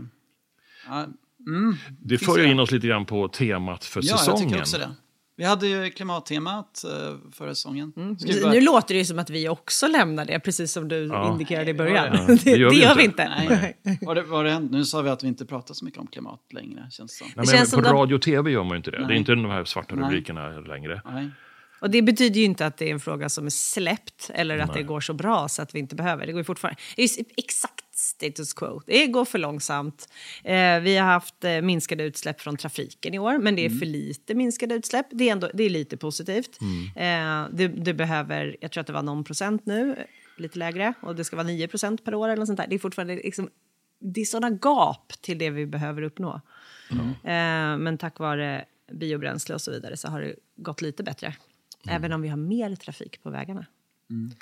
[0.89, 1.07] Ja,
[1.47, 1.77] mm.
[2.01, 4.49] Det för ju in oss lite grann på temat för ja jag säsongen.
[4.49, 4.91] tycker också det.
[5.39, 7.93] Vi hade ju klimattemat eh, förra säsongen.
[7.97, 11.07] Nu, bara- nu låter det ju som att vi också lämnar det, precis som du
[11.07, 11.33] Ja.
[11.33, 12.07] indikerade i Nej, början.
[12.13, 12.35] ja, ja.
[12.35, 12.99] det, Det gör det vi gör inte.
[12.99, 13.77] vi inte.
[13.83, 13.99] Nej.
[14.03, 14.61] Vad det, det?
[14.61, 17.27] Nu sa vi att vi inte pratar så mycket om klimat längre, känns det som.
[17.27, 18.97] Nej, men känns på som de- radio och tv gör man ju inte det.
[18.99, 19.17] Det är Nej.
[19.19, 20.05] inte de här svarta Nej.
[20.05, 21.03] rubrikerna längre.
[21.05, 21.31] Nej.
[21.81, 24.75] Och det betyder ju inte att det är en fråga som är släppt eller att
[24.75, 26.27] det går så bra så att vi inte behöver.
[26.27, 26.81] Det går ju fortfarande.
[26.97, 27.85] Det är ju exakt
[28.19, 28.83] status quo.
[28.87, 30.09] Det går för långsamt.
[30.45, 33.87] Eh, vi har haft eh, minskade utsläpp från trafiken i år, men det är för
[33.87, 35.07] lite minskade utsläpp.
[35.11, 36.59] Det är, ändå, det är lite positivt.
[36.97, 40.05] Eh, det, det behöver, jag tror att det var någon procent nu, eh,
[40.37, 42.67] lite lägre, och det ska vara 9 procent per år eller något sånt där.
[42.69, 43.49] Det är fortfarande liksom,
[44.01, 46.41] det är sådana gap till det vi behöver uppnå.
[47.25, 51.35] Eh, men tack vare biobränsle och så vidare så har det gått lite bättre.
[51.89, 53.67] Även om vi har mer trafik på vägarna.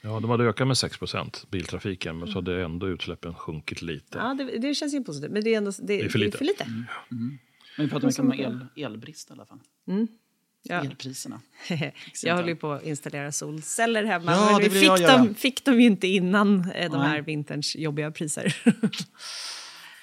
[0.03, 4.19] Ja, de hade ökat med 6% biltrafiken, men så hade ändå utsläppen sjunkit lite.
[4.19, 6.31] Ja, det, det känns ju positivt, men det är, ändå, det, är för lite.
[6.31, 6.67] Det är för lite.
[7.77, 9.59] Men vi pratar mycket om el, elbrist i alla fall.
[10.63, 10.85] Ja.
[10.85, 11.41] Elpriserna.
[12.23, 15.35] jag håller ju på att installera solceller hemma, Ja, men det vi fick, jag dem,
[15.35, 18.57] fick dem ju inte innan eh, de här vinterns jobbiga priser.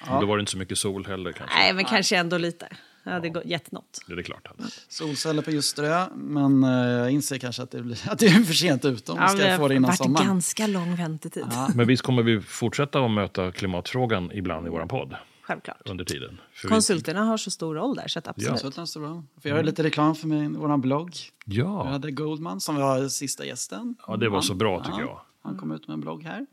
[0.06, 1.56] Men Då var det inte så mycket sol heller kanske.
[1.56, 2.68] Nej, men kanske ändå lite.
[3.04, 3.42] Jag hade ja.
[3.44, 4.00] gett något.
[4.06, 4.48] Det är klart.
[4.88, 8.54] Solceller på Ljusterö, men eh, jag inser kanske att det, blir, att det är för
[8.54, 10.26] sent ute om vi ska det få det innan varit sommaren.
[10.26, 11.44] ganska lång väntetid.
[11.74, 15.88] Men visst kommer vi fortsätta att möta klimatfrågan ibland i vår podd Självklart.
[15.90, 16.40] under tiden.
[16.54, 18.58] För vi- Konsulterna har så stor roll där, så att absolut.
[18.60, 19.08] Så det är så bra.
[19.12, 21.16] Får jag göra lite reklam för min, vår blogg?
[21.46, 23.94] Vi Ja, hade Goldman som var sista gästen.
[24.06, 25.20] ja, det var så bra tycker Ja, jag.
[25.42, 26.46] Han kom ut med en blogg här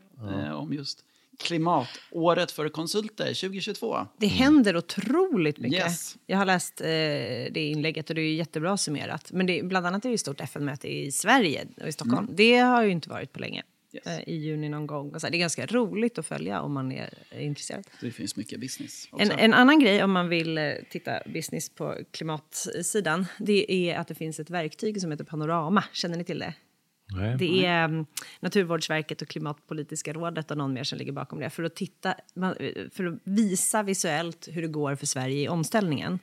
[0.46, 0.98] eh, om just
[1.42, 4.06] klimatåret för konsulter 2022.
[4.18, 5.78] Det händer otroligt mycket.
[5.78, 6.16] Yes.
[6.26, 9.32] Jag har läst eh, det inlägget och det är jättebra summerat.
[9.32, 12.28] Men det, bland annat är det ett stort FN-möte i Sverige och i Stockholm.
[12.32, 13.62] Det har ju inte varit på länge.
[13.92, 14.06] Yes.
[14.06, 15.14] Eh, I juni någon gång.
[15.14, 17.86] Och så här, det är ganska roligt att följa om man är intresserad.
[18.00, 19.08] Det finns mycket business.
[19.18, 24.08] En, en annan grej om man vill eh, titta business på klimatsidan det är att
[24.08, 25.84] det finns ett verktyg som heter Panorama.
[25.92, 26.54] Känner ni till det?
[27.16, 27.36] Nej.
[27.38, 28.06] Det är um,
[28.40, 32.14] Naturvårdsverket och Klimatpolitiska rådet och någon mer som ligger bakom det för att, titta,
[32.92, 36.18] för att visa visuellt hur det går för Sverige i omställningen.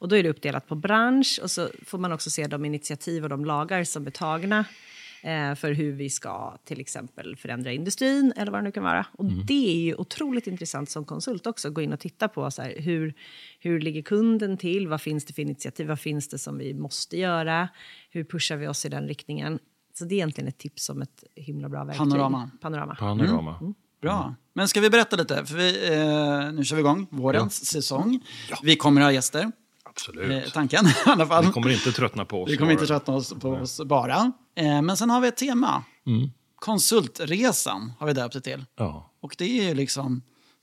[0.00, 3.22] Och då är det uppdelat på bransch och så får man också se de initiativ
[3.22, 4.64] och de lagar som är tagna
[5.22, 9.06] eh, för hur vi ska till exempel förändra industrin eller vad det nu kan vara.
[9.12, 12.62] Och det är ju otroligt intressant som konsult också, gå in och titta på så
[12.62, 13.14] här, hur,
[13.60, 17.18] hur ligger kunden till, vad finns det för initiativ, vad finns det som vi måste
[17.18, 17.68] göra,
[18.10, 19.58] hur pushar vi oss i den riktningen.
[19.98, 21.98] Så det är egentligen ett tips om ett himla bra verktyg.
[21.98, 22.50] Panorama.
[22.60, 22.94] Panorama.
[22.94, 23.74] Panorama.
[24.02, 24.34] Bra.
[24.54, 25.44] Men ska vi berätta lite?
[25.46, 25.86] För vi,
[26.46, 28.20] eh, nu kör vi igång vårens säsong.
[28.62, 29.52] Vi kommer ha gäster,
[29.84, 30.44] Absolut.
[30.46, 31.46] eh, tanken i alla fall.
[31.46, 32.50] Vi kommer inte tröttna på oss.
[32.50, 32.86] Vi kommer inte bara.
[32.98, 34.32] tröttna oss på oss bara.
[34.56, 35.84] Eh, men sen har vi ett tema.
[36.06, 36.30] Mm.
[36.56, 38.64] Konsultresan har vi döpt det till.
[38.76, 39.12] Ja.
[39.20, 40.22] Och det är ju liksom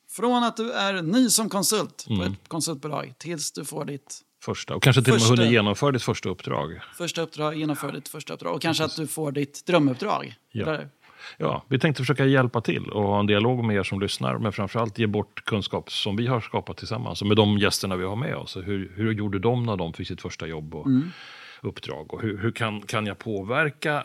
[0.09, 2.19] från att du är ny som konsult Mm.
[2.19, 4.75] på ett konsultbolag tills du får ditt Första.
[4.75, 5.35] Och kanske till och med Första.
[5.35, 6.79] hunnit genomföra ditt första uppdrag.
[6.97, 10.35] första uppdrag, genomför ditt första uppdrag och kanske att du får ditt drömuppdrag.
[10.51, 10.79] Ja.
[11.37, 14.51] Ja, vi tänkte försöka hjälpa till och ha en dialog med er som lyssnar, men
[14.51, 18.15] framförallt ge bort kunskap som vi har skapat tillsammans och med de gästerna vi har
[18.15, 18.57] med oss.
[18.57, 20.87] Hur, hur gjorde de när de fick sitt första jobb och
[21.61, 22.13] uppdrag?
[22.13, 24.03] Och hur, hur kan, kan jag påverka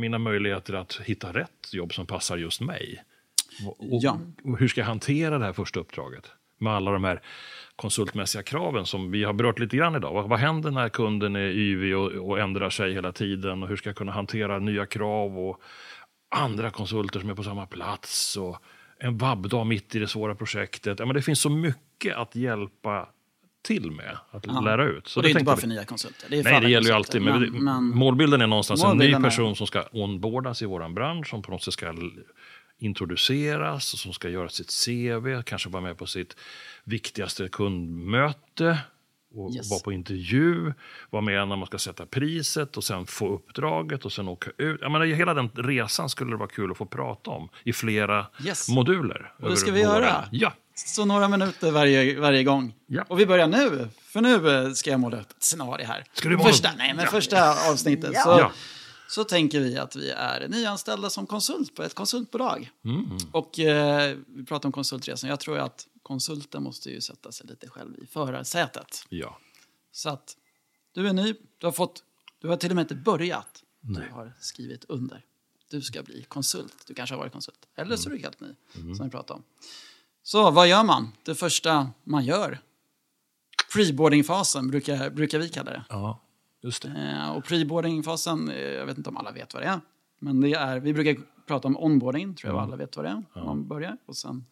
[0.00, 3.02] mina möjligheter att hitta rätt jobb som passar just mig?
[3.66, 4.20] Och, Ja.
[4.44, 6.30] och hur ska jag hantera det här första uppdraget?
[6.58, 7.22] Med alla de här
[7.76, 10.12] konsultmässiga kraven som vi har berört lite grann idag.
[10.12, 13.62] Vad, vad händer när kunden är yvig och, och ändrar sig hela tiden?
[13.62, 15.60] Och hur ska jag kunna hantera nya krav och
[16.36, 18.36] andra konsulter som är på samma plats?
[18.36, 18.56] Och
[18.98, 20.98] en vabbdag mitt i det svåra projektet.
[20.98, 23.08] Ja, men det finns så mycket att hjälpa
[23.66, 25.08] till med, att lära ut.
[25.08, 26.26] Så och det är inte bara vi- för nya konsulter.
[26.30, 27.22] Det Nej, det gäller ju alltid.
[27.22, 30.88] Men, Men, målbilden är någonstans en ny Målbilden är- person som ska onboardas i vår
[30.88, 31.92] bransch, som på något sätt ska
[32.78, 36.36] introduceras, och som ska göra sitt CV, kanske vara med på sitt
[36.84, 38.78] viktigaste kundmöte,
[39.34, 39.70] och Yes.
[39.70, 40.72] vara på intervju,
[41.10, 44.78] vara med när man ska sätta priset och sen få uppdraget och sen åka ut.
[44.82, 48.26] Jag menar, hela den resan skulle det vara kul att få prata om i flera
[48.44, 48.68] Yes.
[48.68, 49.32] moduler.
[49.42, 49.94] Och det ska vi våren.
[50.02, 50.24] göra.
[50.32, 50.52] Ja.
[50.74, 52.74] Så några minuter varje, varje gång.
[52.86, 53.04] Ja.
[53.08, 56.04] Och vi börjar nu, för nu ska jag måla upp ett scenario här.
[56.12, 57.10] Ska du måla första, nej, men Ja.
[57.10, 58.16] första avsnittet.
[58.16, 58.50] Så.
[59.08, 62.70] Så tänker vi att vi är nyanställda som konsult på ett konsultbolag.
[62.84, 63.18] Mm.
[63.32, 65.30] Och eh, vi pratar om konsultresan.
[65.30, 69.04] Jag tror att konsulten måste ju sätta sig lite själv i förarsätet.
[69.08, 69.38] ja.
[69.92, 70.36] Så att
[70.92, 72.04] du är ny, du har fått,
[72.38, 73.62] du har till och med inte börjat.
[73.80, 75.24] Du har skrivit under.
[75.70, 76.74] Du ska bli konsult.
[76.86, 77.68] Du kanske har varit konsult.
[77.74, 79.42] Eller så är du helt ny, som vi pratade om.
[80.22, 81.12] Så vad gör man?
[81.22, 82.58] Det första man gör.
[83.72, 85.84] Preboardingfasen brukar, brukar vi kalla det.
[85.88, 86.20] ja,
[86.62, 86.88] just det.
[86.88, 89.80] Eh, och preboardingfasen, eh, jag vet inte om alla vet vad det är.
[90.18, 91.16] Men det är, vi brukar
[91.46, 93.22] prata om onboarding, tror jag alla vet vad det är.
[93.34, 93.96] När man börjar.
[94.06, 94.44] Och sen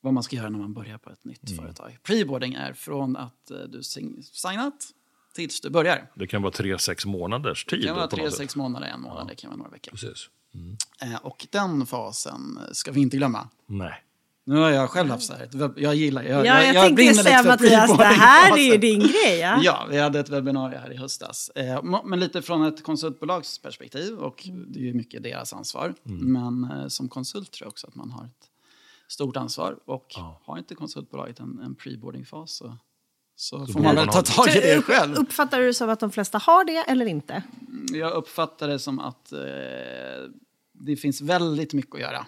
[0.00, 1.98] vad man ska göra när man börjar på ett nytt företag.
[2.02, 4.86] Preboarding är från att eh, du signat
[5.34, 6.10] tills du börjar.
[6.14, 7.80] Det kan vara tre, sex månaders tid.
[7.80, 9.90] Det kan vara tre, sex månader, en månad, det kan vara några veckor.
[9.90, 10.28] Precis.
[11.02, 13.48] Eh, och den fasen ska vi inte glömma.
[13.66, 14.04] Nej.
[14.46, 17.16] Nu har jag själv haft så här, jag gillar, jag, Ja, jag, tänkte brinner ju
[17.18, 19.38] lite säga för Mattias, det här är ju din grej.
[19.38, 19.60] Ja?
[19.62, 21.50] Ja, vi hade ett webbinarium här i höstas.
[21.54, 25.94] Eh, men lite från ett konsultbolags perspektiv och det är ju mycket deras ansvar.
[26.02, 28.50] Men eh, som konsult tror jag också att man har ett
[29.08, 29.76] stort ansvar.
[29.84, 30.06] Och
[30.44, 32.76] har inte konsultbolaget en, en preboardingfas så,
[33.36, 35.14] så får borde man väl ta tag i det Upp- själv.
[35.14, 37.42] Uppfattar du det som att de flesta har det eller inte?
[37.92, 39.38] Jag uppfattar det som att eh,
[40.72, 42.26] det finns väldigt mycket att göra.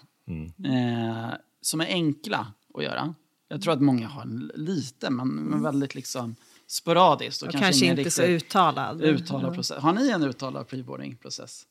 [0.64, 1.34] Eh,
[1.66, 3.14] som är enkla att göra.
[3.48, 7.42] Jag tror att många har en lite, men, men väldigt liksom sporadiskt.
[7.42, 9.02] Och Och kanske, ingen inte så uttalad.
[9.02, 9.78] uttalad process.
[9.82, 11.62] Har ni en uttalad preboarding-process?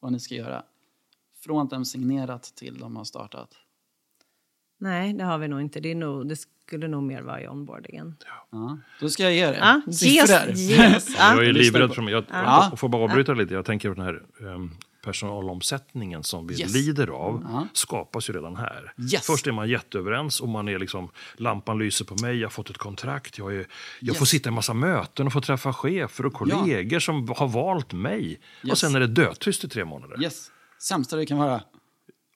[0.00, 0.62] Vad ni ska göra?
[1.44, 3.50] Från att de signerat till de har startat?
[4.80, 5.80] Nej, det har vi nog inte.
[5.80, 8.16] Det, är nog, det skulle nog mer vara i onboardingen.
[8.50, 8.78] Ja.
[9.00, 10.50] Då ska jag ge er Ja, oss- siffror.
[10.96, 11.08] oss.
[11.18, 11.34] Ja.
[11.34, 12.12] Jag är livrädd för mig.
[12.12, 12.68] Jag, Ja.
[12.70, 13.54] jag får bara avbryta lite.
[13.54, 14.22] Jag tänker på den här
[14.54, 14.70] um,
[15.02, 16.74] personalomsättningen som vi Yes.
[16.74, 18.92] lider av skapas ju redan här.
[19.12, 19.26] Yes.
[19.26, 22.70] Först är man jätteöverens och man är liksom, lampan lyser på mig, jag har fått
[22.70, 23.66] ett kontrakt, jag, är,
[24.00, 24.30] jag får Yes.
[24.30, 28.40] sitta i massa möten och få träffa chefer och kollegor som har valt mig.
[28.70, 30.22] Och sen är det dödtyst i tre månader.
[30.22, 30.50] Yes.
[30.82, 31.62] Sämsta det kan vara.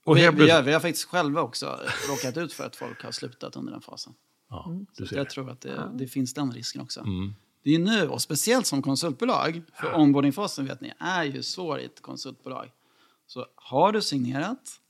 [0.04, 3.12] Och vi, vi, har, vi har faktiskt själva också råkat ut för att folk har
[3.12, 4.12] slutat under den fasen.
[4.50, 4.70] Ja,
[5.08, 5.16] ser.
[5.16, 7.00] jag tror att det, det finns den risken också.
[7.00, 7.34] Mm.
[7.64, 11.84] Det är nu, och speciellt som konsultbolag, för onboardingfasen vet ni, är ju svår i
[11.84, 12.70] ett konsultbolag.
[13.26, 14.80] Så har du signerat,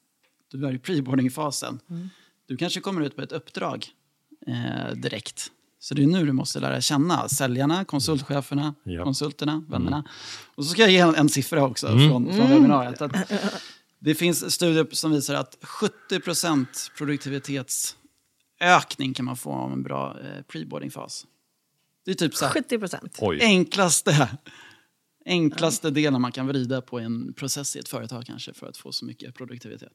[0.50, 2.08] du är i preboardingfasen, Mm.
[2.46, 3.86] du kanske kommer ut på ett uppdrag
[4.46, 5.52] eh, direkt.
[5.78, 8.74] Så det är nu du måste lära känna säljarna, konsultcheferna.
[8.86, 9.04] Mm.
[9.04, 10.04] konsulterna, vännerna.
[10.54, 13.02] Och så ska jag ge en, en siffra också från, från webbinariet.
[13.02, 13.32] Att
[13.98, 15.58] det finns studier som visar att
[16.10, 21.26] 70% produktivitetsökning kan man få av en bra eh, preboardingfas.
[22.04, 23.18] Det är typ så här, 70 procent.
[23.40, 24.28] Enklaste,
[25.26, 28.92] enklaste delen man kan vrida på en process i ett företag kanske för att få
[28.92, 29.92] så mycket produktivitet.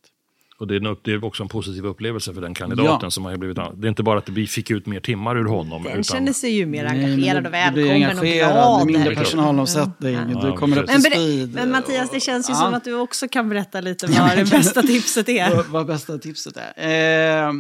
[0.60, 3.12] och det är, en- det är också en positiv upplevelse för den kandidaten Ja.
[3.12, 3.56] som har blivit...
[3.56, 5.84] Det är inte bara att vi fick ut mer timmar ur honom.
[5.84, 8.78] Den utan, känner sig ju mer engagerad det- och välkommen och glad.
[8.78, 11.54] Det är mindre personalomsättning, Ja, du kommer upp till Men, speed.
[11.54, 12.60] men Mattias, det känns ju Ja.
[12.60, 15.50] som att du också kan berätta lite vad det bästa tipset är.
[15.56, 16.74] vad, vad bästa tipset är.
[16.78, 17.54] Eh, eh,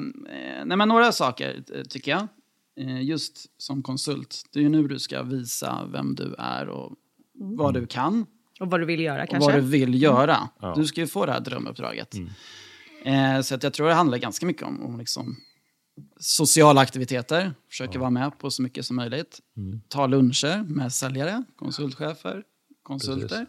[0.65, 2.27] nej, men några saker eh, tycker jag.
[2.77, 6.95] Eh, just som konsult, det är ju nu du ska visa vem du är och
[7.33, 8.25] vad du kan
[8.59, 9.51] Och vad du vill göra och kanske.
[9.51, 10.49] vad du vill göra.
[10.61, 10.73] Ja.
[10.75, 12.15] Du ska ju få det här drömuppdraget.
[13.03, 15.35] Eh, så att jag tror det handlar ganska mycket om, om liksom
[16.19, 17.53] sociala aktiviteter.
[17.69, 19.39] Försöker vara med på så mycket som möjligt.
[19.87, 22.43] Ta luncher med säljare, konsultchefer,
[22.83, 23.45] konsulter.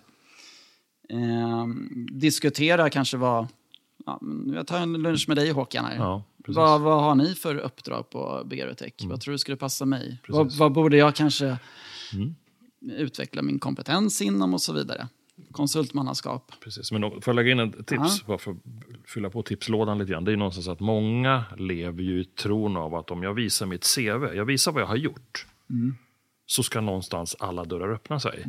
[1.11, 1.67] Eh,
[2.13, 3.47] diskutera kanske vad...
[4.07, 4.21] Ja,
[4.55, 5.97] jag tar en lunch med dig Håkan här.
[5.97, 6.57] Ja, precis.
[6.57, 8.93] vad, vad har ni för uppdrag på Begarotech?
[9.05, 10.19] Vad tror du skulle passa mig?
[10.29, 11.59] Vad, vad borde jag kanske
[12.81, 15.09] utveckla min kompetens inom och så vidare?
[15.53, 16.53] Konsultmannaskap.
[16.65, 18.57] Precis, men då får jag lägga in ett tips, bara för att
[19.07, 20.25] fylla på tipslådan lite grann.
[20.25, 23.67] Det är ju någonstans att många lever ju i tron av att om jag visar
[23.67, 25.47] mitt CV, jag visar vad jag har gjort,
[26.47, 28.45] så ska någonstans alla dörrar öppna sig.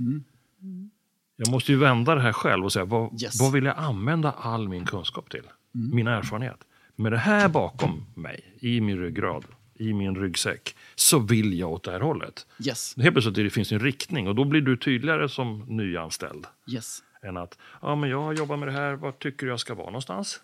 [1.36, 3.42] Jag måste ju vända det här själv och säga, vad, Yes.
[3.42, 5.44] vad vill jag använda all min kunskap till?
[5.72, 6.60] Min erfarenhet.
[7.00, 11.84] Med det här bakom mig, i min ryggrad, i min ryggsäck, så vill jag åt
[11.84, 12.46] det här hållet.
[12.66, 12.96] Yes.
[12.98, 17.00] Helt plötsligt det finns en riktning och då blir du tydligare som nyanställd yes.
[17.24, 19.74] än att ja, men jag har jobbat med det här, var tycker du jag ska
[19.74, 20.42] vara någonstans?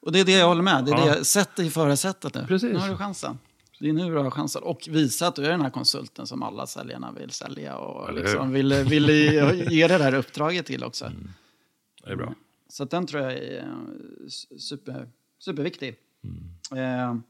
[0.00, 0.84] Och det är det jag håller med.
[0.84, 1.14] Det är Ja.
[1.14, 2.44] det, sätt dig i förarsätet nu.
[2.46, 2.72] Precis.
[2.72, 3.38] Nu har du chansen.
[3.80, 4.62] Det är nu du har chansen.
[4.62, 8.40] Och visa att du är den här konsulten som alla säljarna vill sälja och liksom?
[8.40, 8.52] Mm.
[8.52, 9.08] vill, vill
[9.70, 11.12] ge det där uppdraget till också.
[12.04, 12.34] Det är bra.
[12.68, 15.96] Så den tror jag är eh, super, superviktig.
[16.24, 16.44] Mm.
[16.72, 17.20] Eh,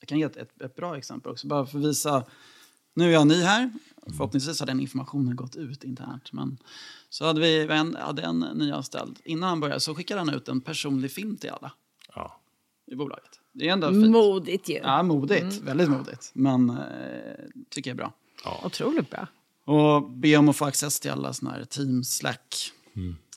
[0.00, 2.24] jag kan ge ett, ett, ett bra exempel också, bara för att visa.
[2.94, 3.72] Nu är jag ny här.
[4.06, 6.32] Förhoppningsvis har den informationen gått ut internt.
[6.32, 6.58] Men
[7.08, 9.18] så hade vi en, hade en nyanställd.
[9.24, 11.72] Innan han började så skickade han ut en personlig film till alla
[12.14, 12.40] Ja.
[12.86, 13.40] i bolaget.
[13.52, 14.10] Det är ändå fint.
[14.10, 14.74] Modigt ju.
[14.74, 15.42] Ja, modigt.
[15.52, 15.64] Mm.
[15.64, 16.30] Väldigt modigt.
[16.34, 16.76] Men eh,
[17.68, 18.12] tycker jag är bra.
[18.64, 19.26] Otroligt bra.
[19.64, 22.72] Och be om att få access till alla såna här Team, Slack,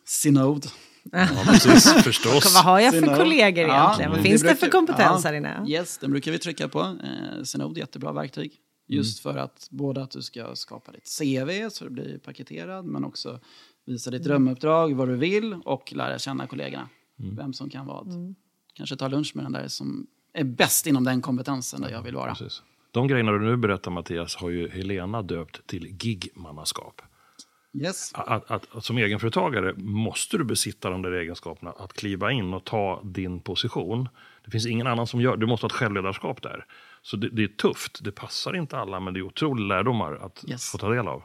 [0.06, 0.68] Synode.
[1.12, 2.54] Ja, precis, förstås.
[2.56, 3.18] Vad har jag för Synode.
[3.18, 4.12] kollegor Ja, egentligen?
[4.12, 5.66] Vad det finns det brukar- för kompetens ja, här inne?
[5.68, 6.80] Yes, den brukar vi trycka på.
[6.80, 8.52] Eh, Synode är jättebra verktyg.
[8.88, 13.06] Just för att både att du ska skapa ditt CV så det blir paketerad men
[13.06, 13.40] också
[13.86, 16.90] visa ditt drömuppdrag, vad du vill och lära känna kollegorna.
[17.38, 18.36] Vem som kan vad.
[18.74, 22.16] Kanske ta lunch med den där som är bäst inom den kompetensen där jag vill
[22.16, 22.36] vara.
[22.36, 22.62] Precis.
[22.92, 27.02] De grejerna du nu berättar Mattias har ju Helena döpt till gigmannaskap.
[27.74, 28.12] Yes.
[28.14, 32.64] Att, att, att som egenföretagare måste du besitta de där egenskaperna att kliva in och
[32.64, 34.10] ta din position.
[34.46, 36.66] Det finns ingen annan som gör Du måste ha ett självledarskap där.
[37.02, 38.04] Så det, det är tufft.
[38.04, 40.72] Det passar inte alla, men det är otroliga lärdomar att Yes.
[40.72, 41.24] få ta del av.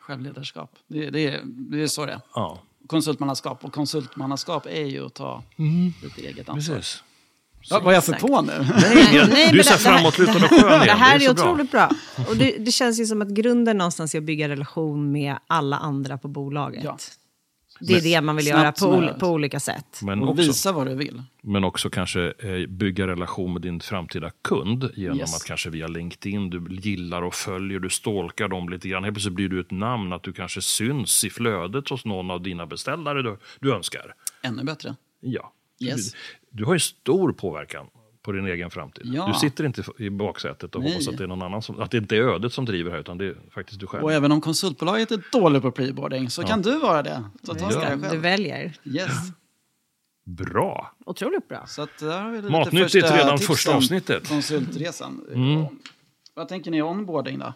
[0.00, 0.70] Självledarskap.
[0.86, 2.20] Det, det, är- det är så det är.
[2.34, 3.64] Ja, Konsultmannaskap.
[3.64, 5.42] Och konsultmannaskap är ju att ta
[6.02, 6.76] lite eget ansvar.
[6.76, 7.04] precis.
[7.62, 8.52] Ja, vad är jag för på nu?
[8.58, 10.80] Nej, du är men så det- det framåtlutad och skön.
[10.86, 11.44] Det här är, så bra.
[11.44, 11.90] otroligt bra.
[12.28, 15.76] Och det, det känns ju som att grunden någonstans är att bygga relation med alla
[15.76, 16.84] andra på bolaget.
[16.84, 16.98] Ja.
[17.82, 20.00] Det är det man vill göra på, ol- på olika sätt.
[20.02, 21.22] Men Och också, visa vad du vill.
[21.42, 25.36] men också kanske eh, bygga relation med din framtida kund genom Yes.
[25.36, 29.04] att kanske via LinkedIn, du gillar och följer, du stalkar dem lite grann.
[29.04, 32.42] Helt plötsligt blir du ett namn, att du kanske syns i flödet hos någon av
[32.42, 34.14] dina beställare du, du önskar.
[34.42, 34.94] Ännu bättre.
[35.20, 35.52] Ja.
[35.80, 36.12] Yes.
[36.50, 37.86] Du, har ju stor påverkan
[38.22, 39.02] på din egen framtid.
[39.06, 39.26] Ja.
[39.34, 40.92] Du sitter inte i baksätet och Nej.
[40.92, 42.98] hoppas att det är någon annan som, att det inte är ödet som driver här,
[42.98, 44.04] utan det är faktiskt du själv.
[44.04, 47.24] Och även om konsultbolaget är dåligt på preboarding så kan du vara det.
[47.46, 48.10] Ta tag i Ja.
[48.10, 48.72] Du väljer.
[48.84, 49.10] Yes.
[50.24, 50.92] Bra!
[51.06, 51.66] Otroligt bra.
[51.66, 54.28] Så att där har vi lite Matnyttigt första redan första avsnittet.
[54.28, 55.20] Konsultresan.
[56.34, 57.54] Vad tänker ni om onboarding då?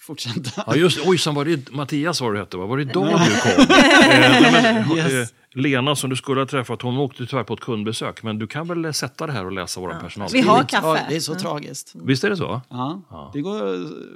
[0.00, 0.64] Fortsätta.
[0.66, 2.66] Ja, just Ojsan, var det Mattias var det hette, va?
[2.66, 3.50] Var det idag du kom?
[3.74, 5.12] eh, men, Yes.
[5.12, 8.22] eh, Lena som du skulle ha träffat, hon åkte tyvärr på ett kundbesök.
[8.22, 10.28] Men du kan väl sätta det här och läsa vår personal.
[10.32, 11.06] Vi har Ja, kaffe.
[11.08, 11.94] det är så tragiskt.
[11.94, 12.60] Visst är det så?
[12.68, 13.62] Ja, det går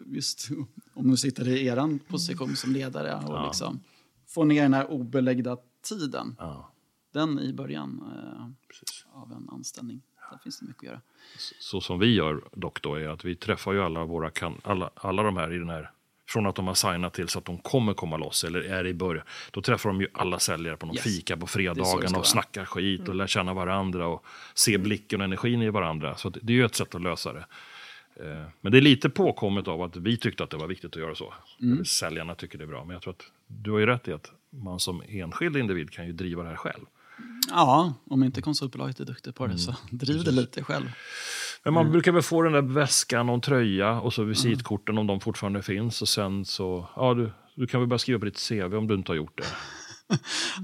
[0.06, 0.48] just
[0.94, 3.80] om du sitter i er position som ledare och liksom
[4.28, 5.56] få ner den här obelagda
[5.88, 6.36] tiden.
[6.38, 6.70] Ja.
[7.12, 10.02] Den i början eh, av en anställning.
[10.30, 11.00] Där finns det mycket att göra.
[11.60, 14.90] Så som vi gör dock då är att vi träffar ju alla våra kan, alla,
[14.94, 15.90] alla de här i den här
[16.34, 18.94] från att de har signat till så att de kommer komma loss eller är i
[18.94, 19.24] början.
[19.50, 21.04] Då träffar de ju alla säljare på någon Yes.
[21.04, 25.62] fika på ska och snackar skit och lär känna varandra och se blicken och energin
[25.62, 26.16] i varandra.
[26.16, 27.46] Så det är ju ett sätt att lösa det.
[28.20, 31.02] Eh, Men det är lite påkommet av att vi tyckte att det var viktigt att
[31.02, 31.34] göra så.
[31.62, 31.84] Mm.
[31.84, 32.84] Säljarna tycker det är bra.
[32.84, 36.06] Men jag tror att du har ju rätt i att man som enskild individ kan
[36.06, 36.84] ju driva det här själv.
[37.50, 40.86] Ja, om inte konsultbolaget är duktigt på det så driv det lite själv.
[41.64, 41.84] Men Mm.
[41.84, 45.20] man brukar väl få den där väskan och en tröja och så visitkorten om de
[45.20, 46.02] fortfarande finns.
[46.02, 48.94] Och sen så, ja du, du kan väl bara skriva på ditt CV om du
[48.94, 49.44] inte har gjort det.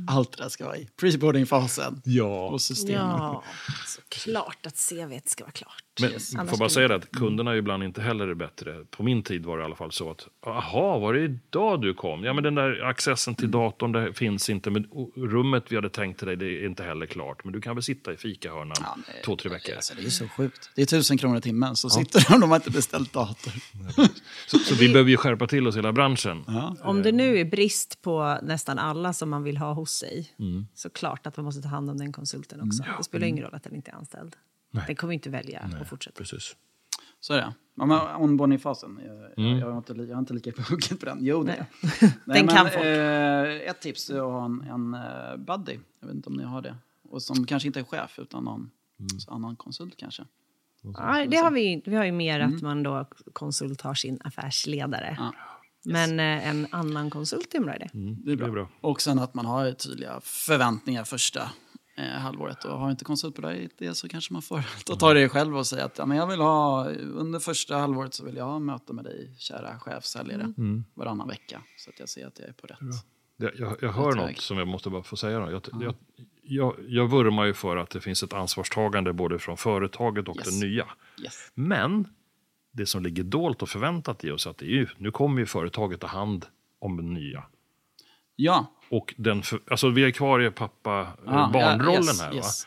[0.07, 2.03] Allt det där ska vara i preboarding-fasen.
[2.05, 2.49] Ja.
[2.49, 3.01] Och systemet.
[3.01, 3.43] Ja,
[3.87, 5.85] såklart att CV ska vara klart.
[6.01, 6.31] Men Yes.
[6.37, 8.85] får bara säga det att kunderna är ibland inte heller är bättre.
[8.91, 11.95] På min tid var det i alla fall så att, jaha, var det idag du
[11.95, 12.25] kom?
[12.25, 16.19] Ja, men den där accessen till datorn det finns inte, men rummet vi hade tänkt
[16.19, 17.45] till dig det är inte heller klart.
[17.45, 19.75] Men du kan väl sitta i fikahörnan Ja, men- två, tre veckor.
[19.75, 20.71] Alltså, det är så sjukt.
[20.77, 23.53] Det är tusen kronor i timmen, så sitter de och de har inte beställt dator.
[24.47, 26.45] Så, så vi behöver ju skärpa till oss hela branschen.
[26.47, 26.77] Ja.
[26.83, 30.67] Om det nu är brist på nästan alla som man vill ha hos sig Mm.
[30.75, 32.85] så klart att man måste ta hand om den konsulten också.
[32.99, 34.37] Det spelar ingen roll att den inte är anställd.
[34.71, 36.19] Den kommer inte välja att fortsätta.
[36.19, 36.57] Precis.
[37.21, 37.55] Så är det.
[37.75, 39.59] Ja, men onboarding-fasen, jag, Mm.
[39.59, 41.19] jag, jag, har inte, jag har inte lika på hugget på den.
[41.21, 41.67] Jo, det.
[42.25, 42.85] Den kan folk.
[42.85, 45.79] Eh, ett tips är att ha en, en eh, buddy.
[46.01, 46.77] Jag vet inte om ni har det.
[47.09, 48.71] Och som kanske inte är chef, utan någon
[49.19, 50.23] så annan konsult kanske.
[50.83, 55.17] Ja, det har vi, vi har ju mer att man då konsult har sin affärsledare.
[55.19, 55.35] Ja.
[55.85, 57.91] Men eh, en annan konsult är en bra idé.
[57.93, 58.47] Det är bra.
[58.47, 58.69] Det är bra.
[58.81, 61.51] Och sen att man har tydliga förväntningar första
[62.01, 62.65] eh, halvåret.
[62.65, 65.67] Och har inte konsultbolaget det så kanske man får ta tag i det själv och
[65.67, 68.93] säga att ja, men jag vill ha, under första halvåret så vill jag ha möte
[68.93, 70.53] med dig, kära chefsäljare,
[70.95, 71.63] varannan vecka.
[71.77, 72.79] Så att jag ser att jag är på rätt.
[73.37, 75.39] Jag, jag, jag hör något som jag måste bara få säga.
[75.39, 75.51] Då.
[75.51, 75.95] Jag, jag,
[76.43, 80.61] jag, jag vurmar ju för att det finns ett ansvarstagande både från företaget och Yes.
[80.61, 80.87] det nya.
[81.23, 81.51] Yes.
[81.55, 82.09] Men
[82.73, 85.47] det som ligger dolt och förväntat i oss att det är ju, nu kommer ju
[85.47, 86.47] företaget ta hand
[86.79, 87.45] om det nya.
[88.37, 88.67] Ja.
[88.91, 92.35] Och den för, alltså vi är kvar i Ah, pappa-barnrollen ja, yes, här.
[92.35, 92.67] yes.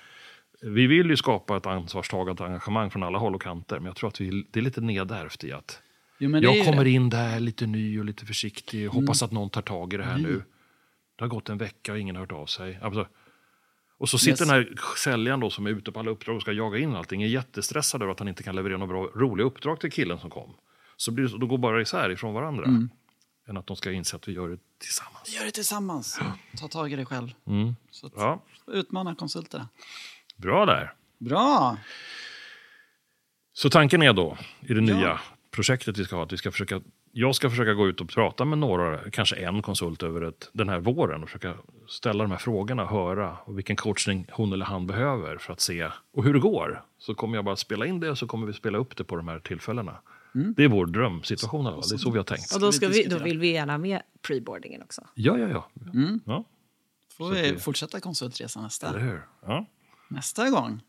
[0.61, 3.75] Vi vill ju skapa ett ansvarstagande engagemang från alla håll och kanter.
[3.75, 5.81] Men jag tror att vi, det är lite nedärvt i att
[6.17, 6.89] Jo, jag kommer det.
[6.89, 7.03] Mm.
[7.03, 8.87] in där lite ny och lite försiktig.
[8.87, 10.43] Hoppas att någon tar tag i det här nu.
[11.15, 12.79] Det har gått en vecka och ingen har hört av sig.
[12.81, 13.07] Alltså,
[13.97, 14.39] och så sitter Yes.
[14.39, 17.23] den här säljaren då som är ute på alla uppdrag och ska jaga in allting.
[17.23, 20.29] Är jättestressad över att han inte kan leverera några bra, roliga uppdrag till killen som
[20.29, 20.53] kom.
[20.97, 22.65] Så blir det, då går bara isär ifrån varandra.
[22.65, 22.89] Mm.
[23.47, 25.35] Än att de ska inse att vi gör det tillsammans.
[25.35, 26.19] Gör det tillsammans.
[26.59, 27.33] Ta tag i det själv.
[27.91, 29.67] Så att, Ja, Utmana konsulterna.
[30.35, 30.93] bra där.
[31.17, 31.77] Bra!
[33.53, 35.19] Så tanken är då, i det nya
[35.51, 38.45] projektet vi ska ha, att vi ska försöka, jag ska försöka gå ut och prata
[38.45, 41.55] med några, kanske en konsult över ett, den här våren och försöka
[41.87, 45.89] ställa de här frågorna, höra och vilken coachning hon eller han behöver för att se
[46.13, 46.83] och hur det går.
[46.97, 49.15] Så kommer jag bara spela in det och så kommer vi spela upp det på
[49.15, 49.97] de här tillfällena.
[50.33, 52.53] Det är vår drömsituation fall, det är så vi har tänkt.
[52.55, 55.01] Och då, ska vi då vill vi gärna med preboardingen också.
[55.13, 55.69] Ja, ja, ja.
[56.25, 56.45] ja
[57.17, 59.01] Får vi fortsätta konsultresan nästa?
[59.45, 59.65] Ja.
[60.09, 60.81] nästa gång.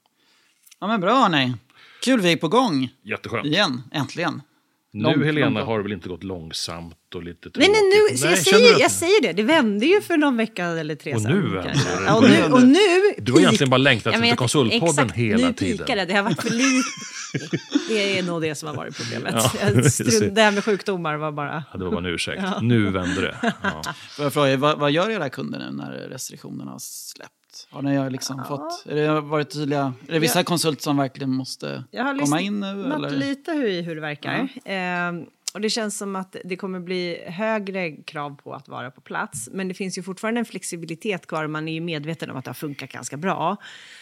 [0.81, 1.55] Ja men bra hörni.
[2.03, 3.47] Kul vi är på gång Jätteskönt.
[3.47, 4.43] igen, äntligen.
[4.91, 5.67] Nu Långt, Helena långt.
[5.67, 8.21] har det väl inte gått långsamt och lite Nej, nej, nu, tråkigt?
[8.21, 11.21] så jag, säger, jag säger det, det vände ju för någon vecka eller tre Och
[11.23, 11.33] sedan.
[11.33, 12.05] nu vänder det.
[12.07, 12.79] Ja, och, nu, och nu...
[13.19, 15.79] Du har egentligen bara längtat efter Konsultpodden exakt, hela nu tiden.
[15.87, 16.05] pikar det.
[16.05, 17.59] Det har varit för lite.
[17.89, 19.35] Det är nog det som har varit problemet.
[19.37, 21.65] Ja, Jag det här med sjukdomar var bara...
[21.73, 22.43] Ja, det var bara en ursäkt.
[22.63, 23.53] Nu vänder det.
[23.63, 23.83] Ja.
[24.17, 27.31] Får jag fråga, er, vad, vad gör era kunder nu när restriktionerna har släppt?
[27.71, 31.85] Har ni liksom fått, är det varit tydliga, är det vissa konsulter som verkligen måste
[31.91, 32.95] Jag har komma lyssnat in nu?
[32.95, 33.11] Eller?
[33.11, 34.49] lite hur, i hur det verkar.
[34.65, 39.01] Ehm, och det känns som att det kommer bli högre krav på att vara på
[39.01, 39.49] plats.
[39.53, 41.47] Men det finns ju fortfarande en flexibilitet kvar.
[41.47, 43.57] Man är ju medveten om att det har funkat ganska bra.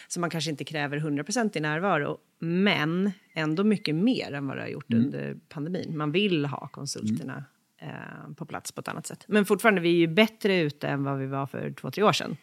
[0.09, 2.19] Så man kanske inte kräver 100% i närvaro.
[2.39, 5.05] Men ändå mycket mer än vad det har gjort Mm.
[5.05, 5.97] under pandemin.
[5.97, 7.45] Man vill ha konsulterna
[7.79, 9.25] eh, på plats på ett annat sätt.
[9.29, 12.13] Men fortfarande, vi är ju bättre ute än vad vi var för två, tre år
[12.13, 12.37] sedan.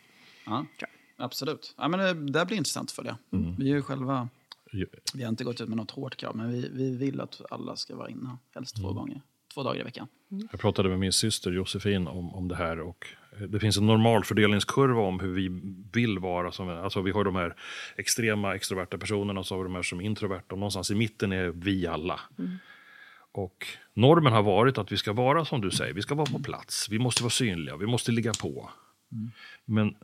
[0.45, 0.65] Ja,
[1.17, 1.75] absolut.
[1.77, 3.17] Ja, men det, det blir intressant att följa.
[3.33, 3.55] Mm.
[3.55, 4.29] Vi är ju själva,
[5.13, 7.75] vi har inte gått ut med något hårt krav, men vi, vi vill att alla
[7.75, 8.87] ska vara inne, helst Mm.
[8.89, 9.21] två gånger,
[9.53, 10.07] två dagar i veckan.
[10.51, 13.07] Jag pratade med min syster Josefin om, om det här och
[13.37, 15.49] eh, det finns en normal fördelningskurva om hur vi
[15.93, 16.51] vill vara.
[16.51, 17.55] Som, alltså vi har de här
[17.97, 20.95] extrema extroverta personerna och så har vi de här som är introverta och någonstans i
[20.95, 22.19] mitten är vi alla.
[23.31, 26.39] Och normen har varit att vi ska vara som du säger, vi ska vara på
[26.39, 28.69] plats, vi måste vara synliga, vi måste ligga på.
[29.65, 29.95] Men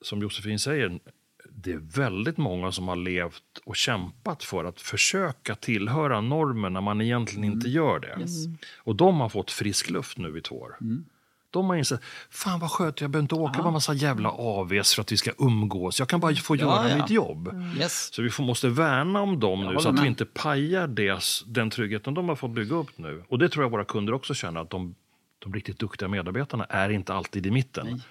[0.00, 1.00] som Josefin säger,
[1.62, 6.80] det är väldigt många som har levt och kämpat för att försöka tillhöra normen när
[6.80, 8.18] man egentligen inte gör det.
[8.76, 10.76] Och de har fått frisk luft nu i två år.
[11.50, 12.00] De har insett,
[12.30, 15.16] fan vad skönt, jag behöver inte åka på en massa jävla AVs för att vi
[15.16, 15.98] ska umgås.
[15.98, 16.96] Jag kan bara få göra ja.
[16.96, 17.64] mitt jobb.
[17.78, 18.14] Yes.
[18.14, 20.02] Så vi får, måste värna om dem nu håller så att med.
[20.02, 23.24] vi inte pajar des, den tryggheten de har fått bygga upp nu.
[23.28, 24.94] Och det tror jag våra kunder också känner att de,
[25.38, 28.02] de riktigt duktiga medarbetarna är inte alltid i mitten.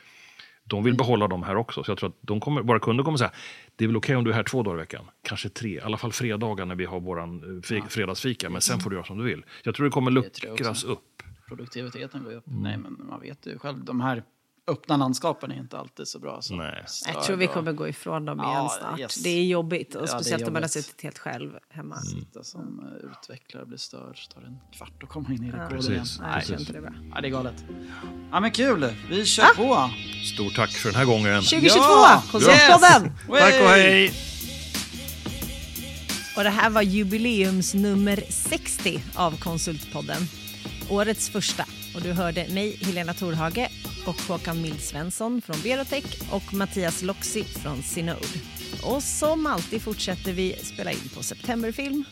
[0.69, 1.83] De vill behålla dem här också.
[1.83, 3.31] Så jag tror att de kommer, våra kunder kommer säga
[3.75, 5.05] det är väl okej om du är här två dagar i veckan.
[5.21, 8.49] Kanske tre, i alla fall fredagar när vi har vår fredagsfika.
[8.49, 9.45] Men sen får du göra som du vill.
[9.63, 11.23] Jag tror det kommer luckras upp.
[11.47, 12.47] Produktiviteten går upp.
[12.47, 12.63] Mm.
[12.63, 14.23] Nej, men man vet ju själv, de här
[14.69, 16.41] öppna landskapen är inte alltid så bra.
[16.41, 16.83] Så Nej.
[17.13, 18.99] Jag tror vi kommer gå ifrån dem Ja, igen snart.
[18.99, 19.15] yes.
[19.15, 21.95] Det är jobbigt, och Ja, speciellt om man har suttit helt själv hemma.
[22.01, 25.47] Sitta som eh, utvecklare blir störd, så tar det en kvart att komma in i
[25.51, 25.89] rekoden Precis.
[25.91, 26.05] igen.
[26.21, 26.91] Nej, jag inte det bra.
[27.15, 27.65] Ja, det är galet.
[28.31, 28.93] Ja, men kul!
[29.09, 29.89] Vi kör på!
[30.33, 31.41] Stort tack för den här gången.
[31.41, 32.23] 2022, Ja!
[32.31, 33.03] Konsultpodden!
[33.03, 33.39] Yes!
[33.39, 34.13] Tack och hej!
[36.37, 40.21] Och det här var jubileumsnummer 60 av Konsultpodden.
[40.89, 41.65] Årets första.
[41.95, 43.67] Och du hörde mig, Helena Torhage
[44.09, 48.39] och Håkan Mild Svensson från Berotech och Mattias Loxi från Synode.
[48.83, 52.05] Och som alltid fortsätter vi spela in på Septemberfilm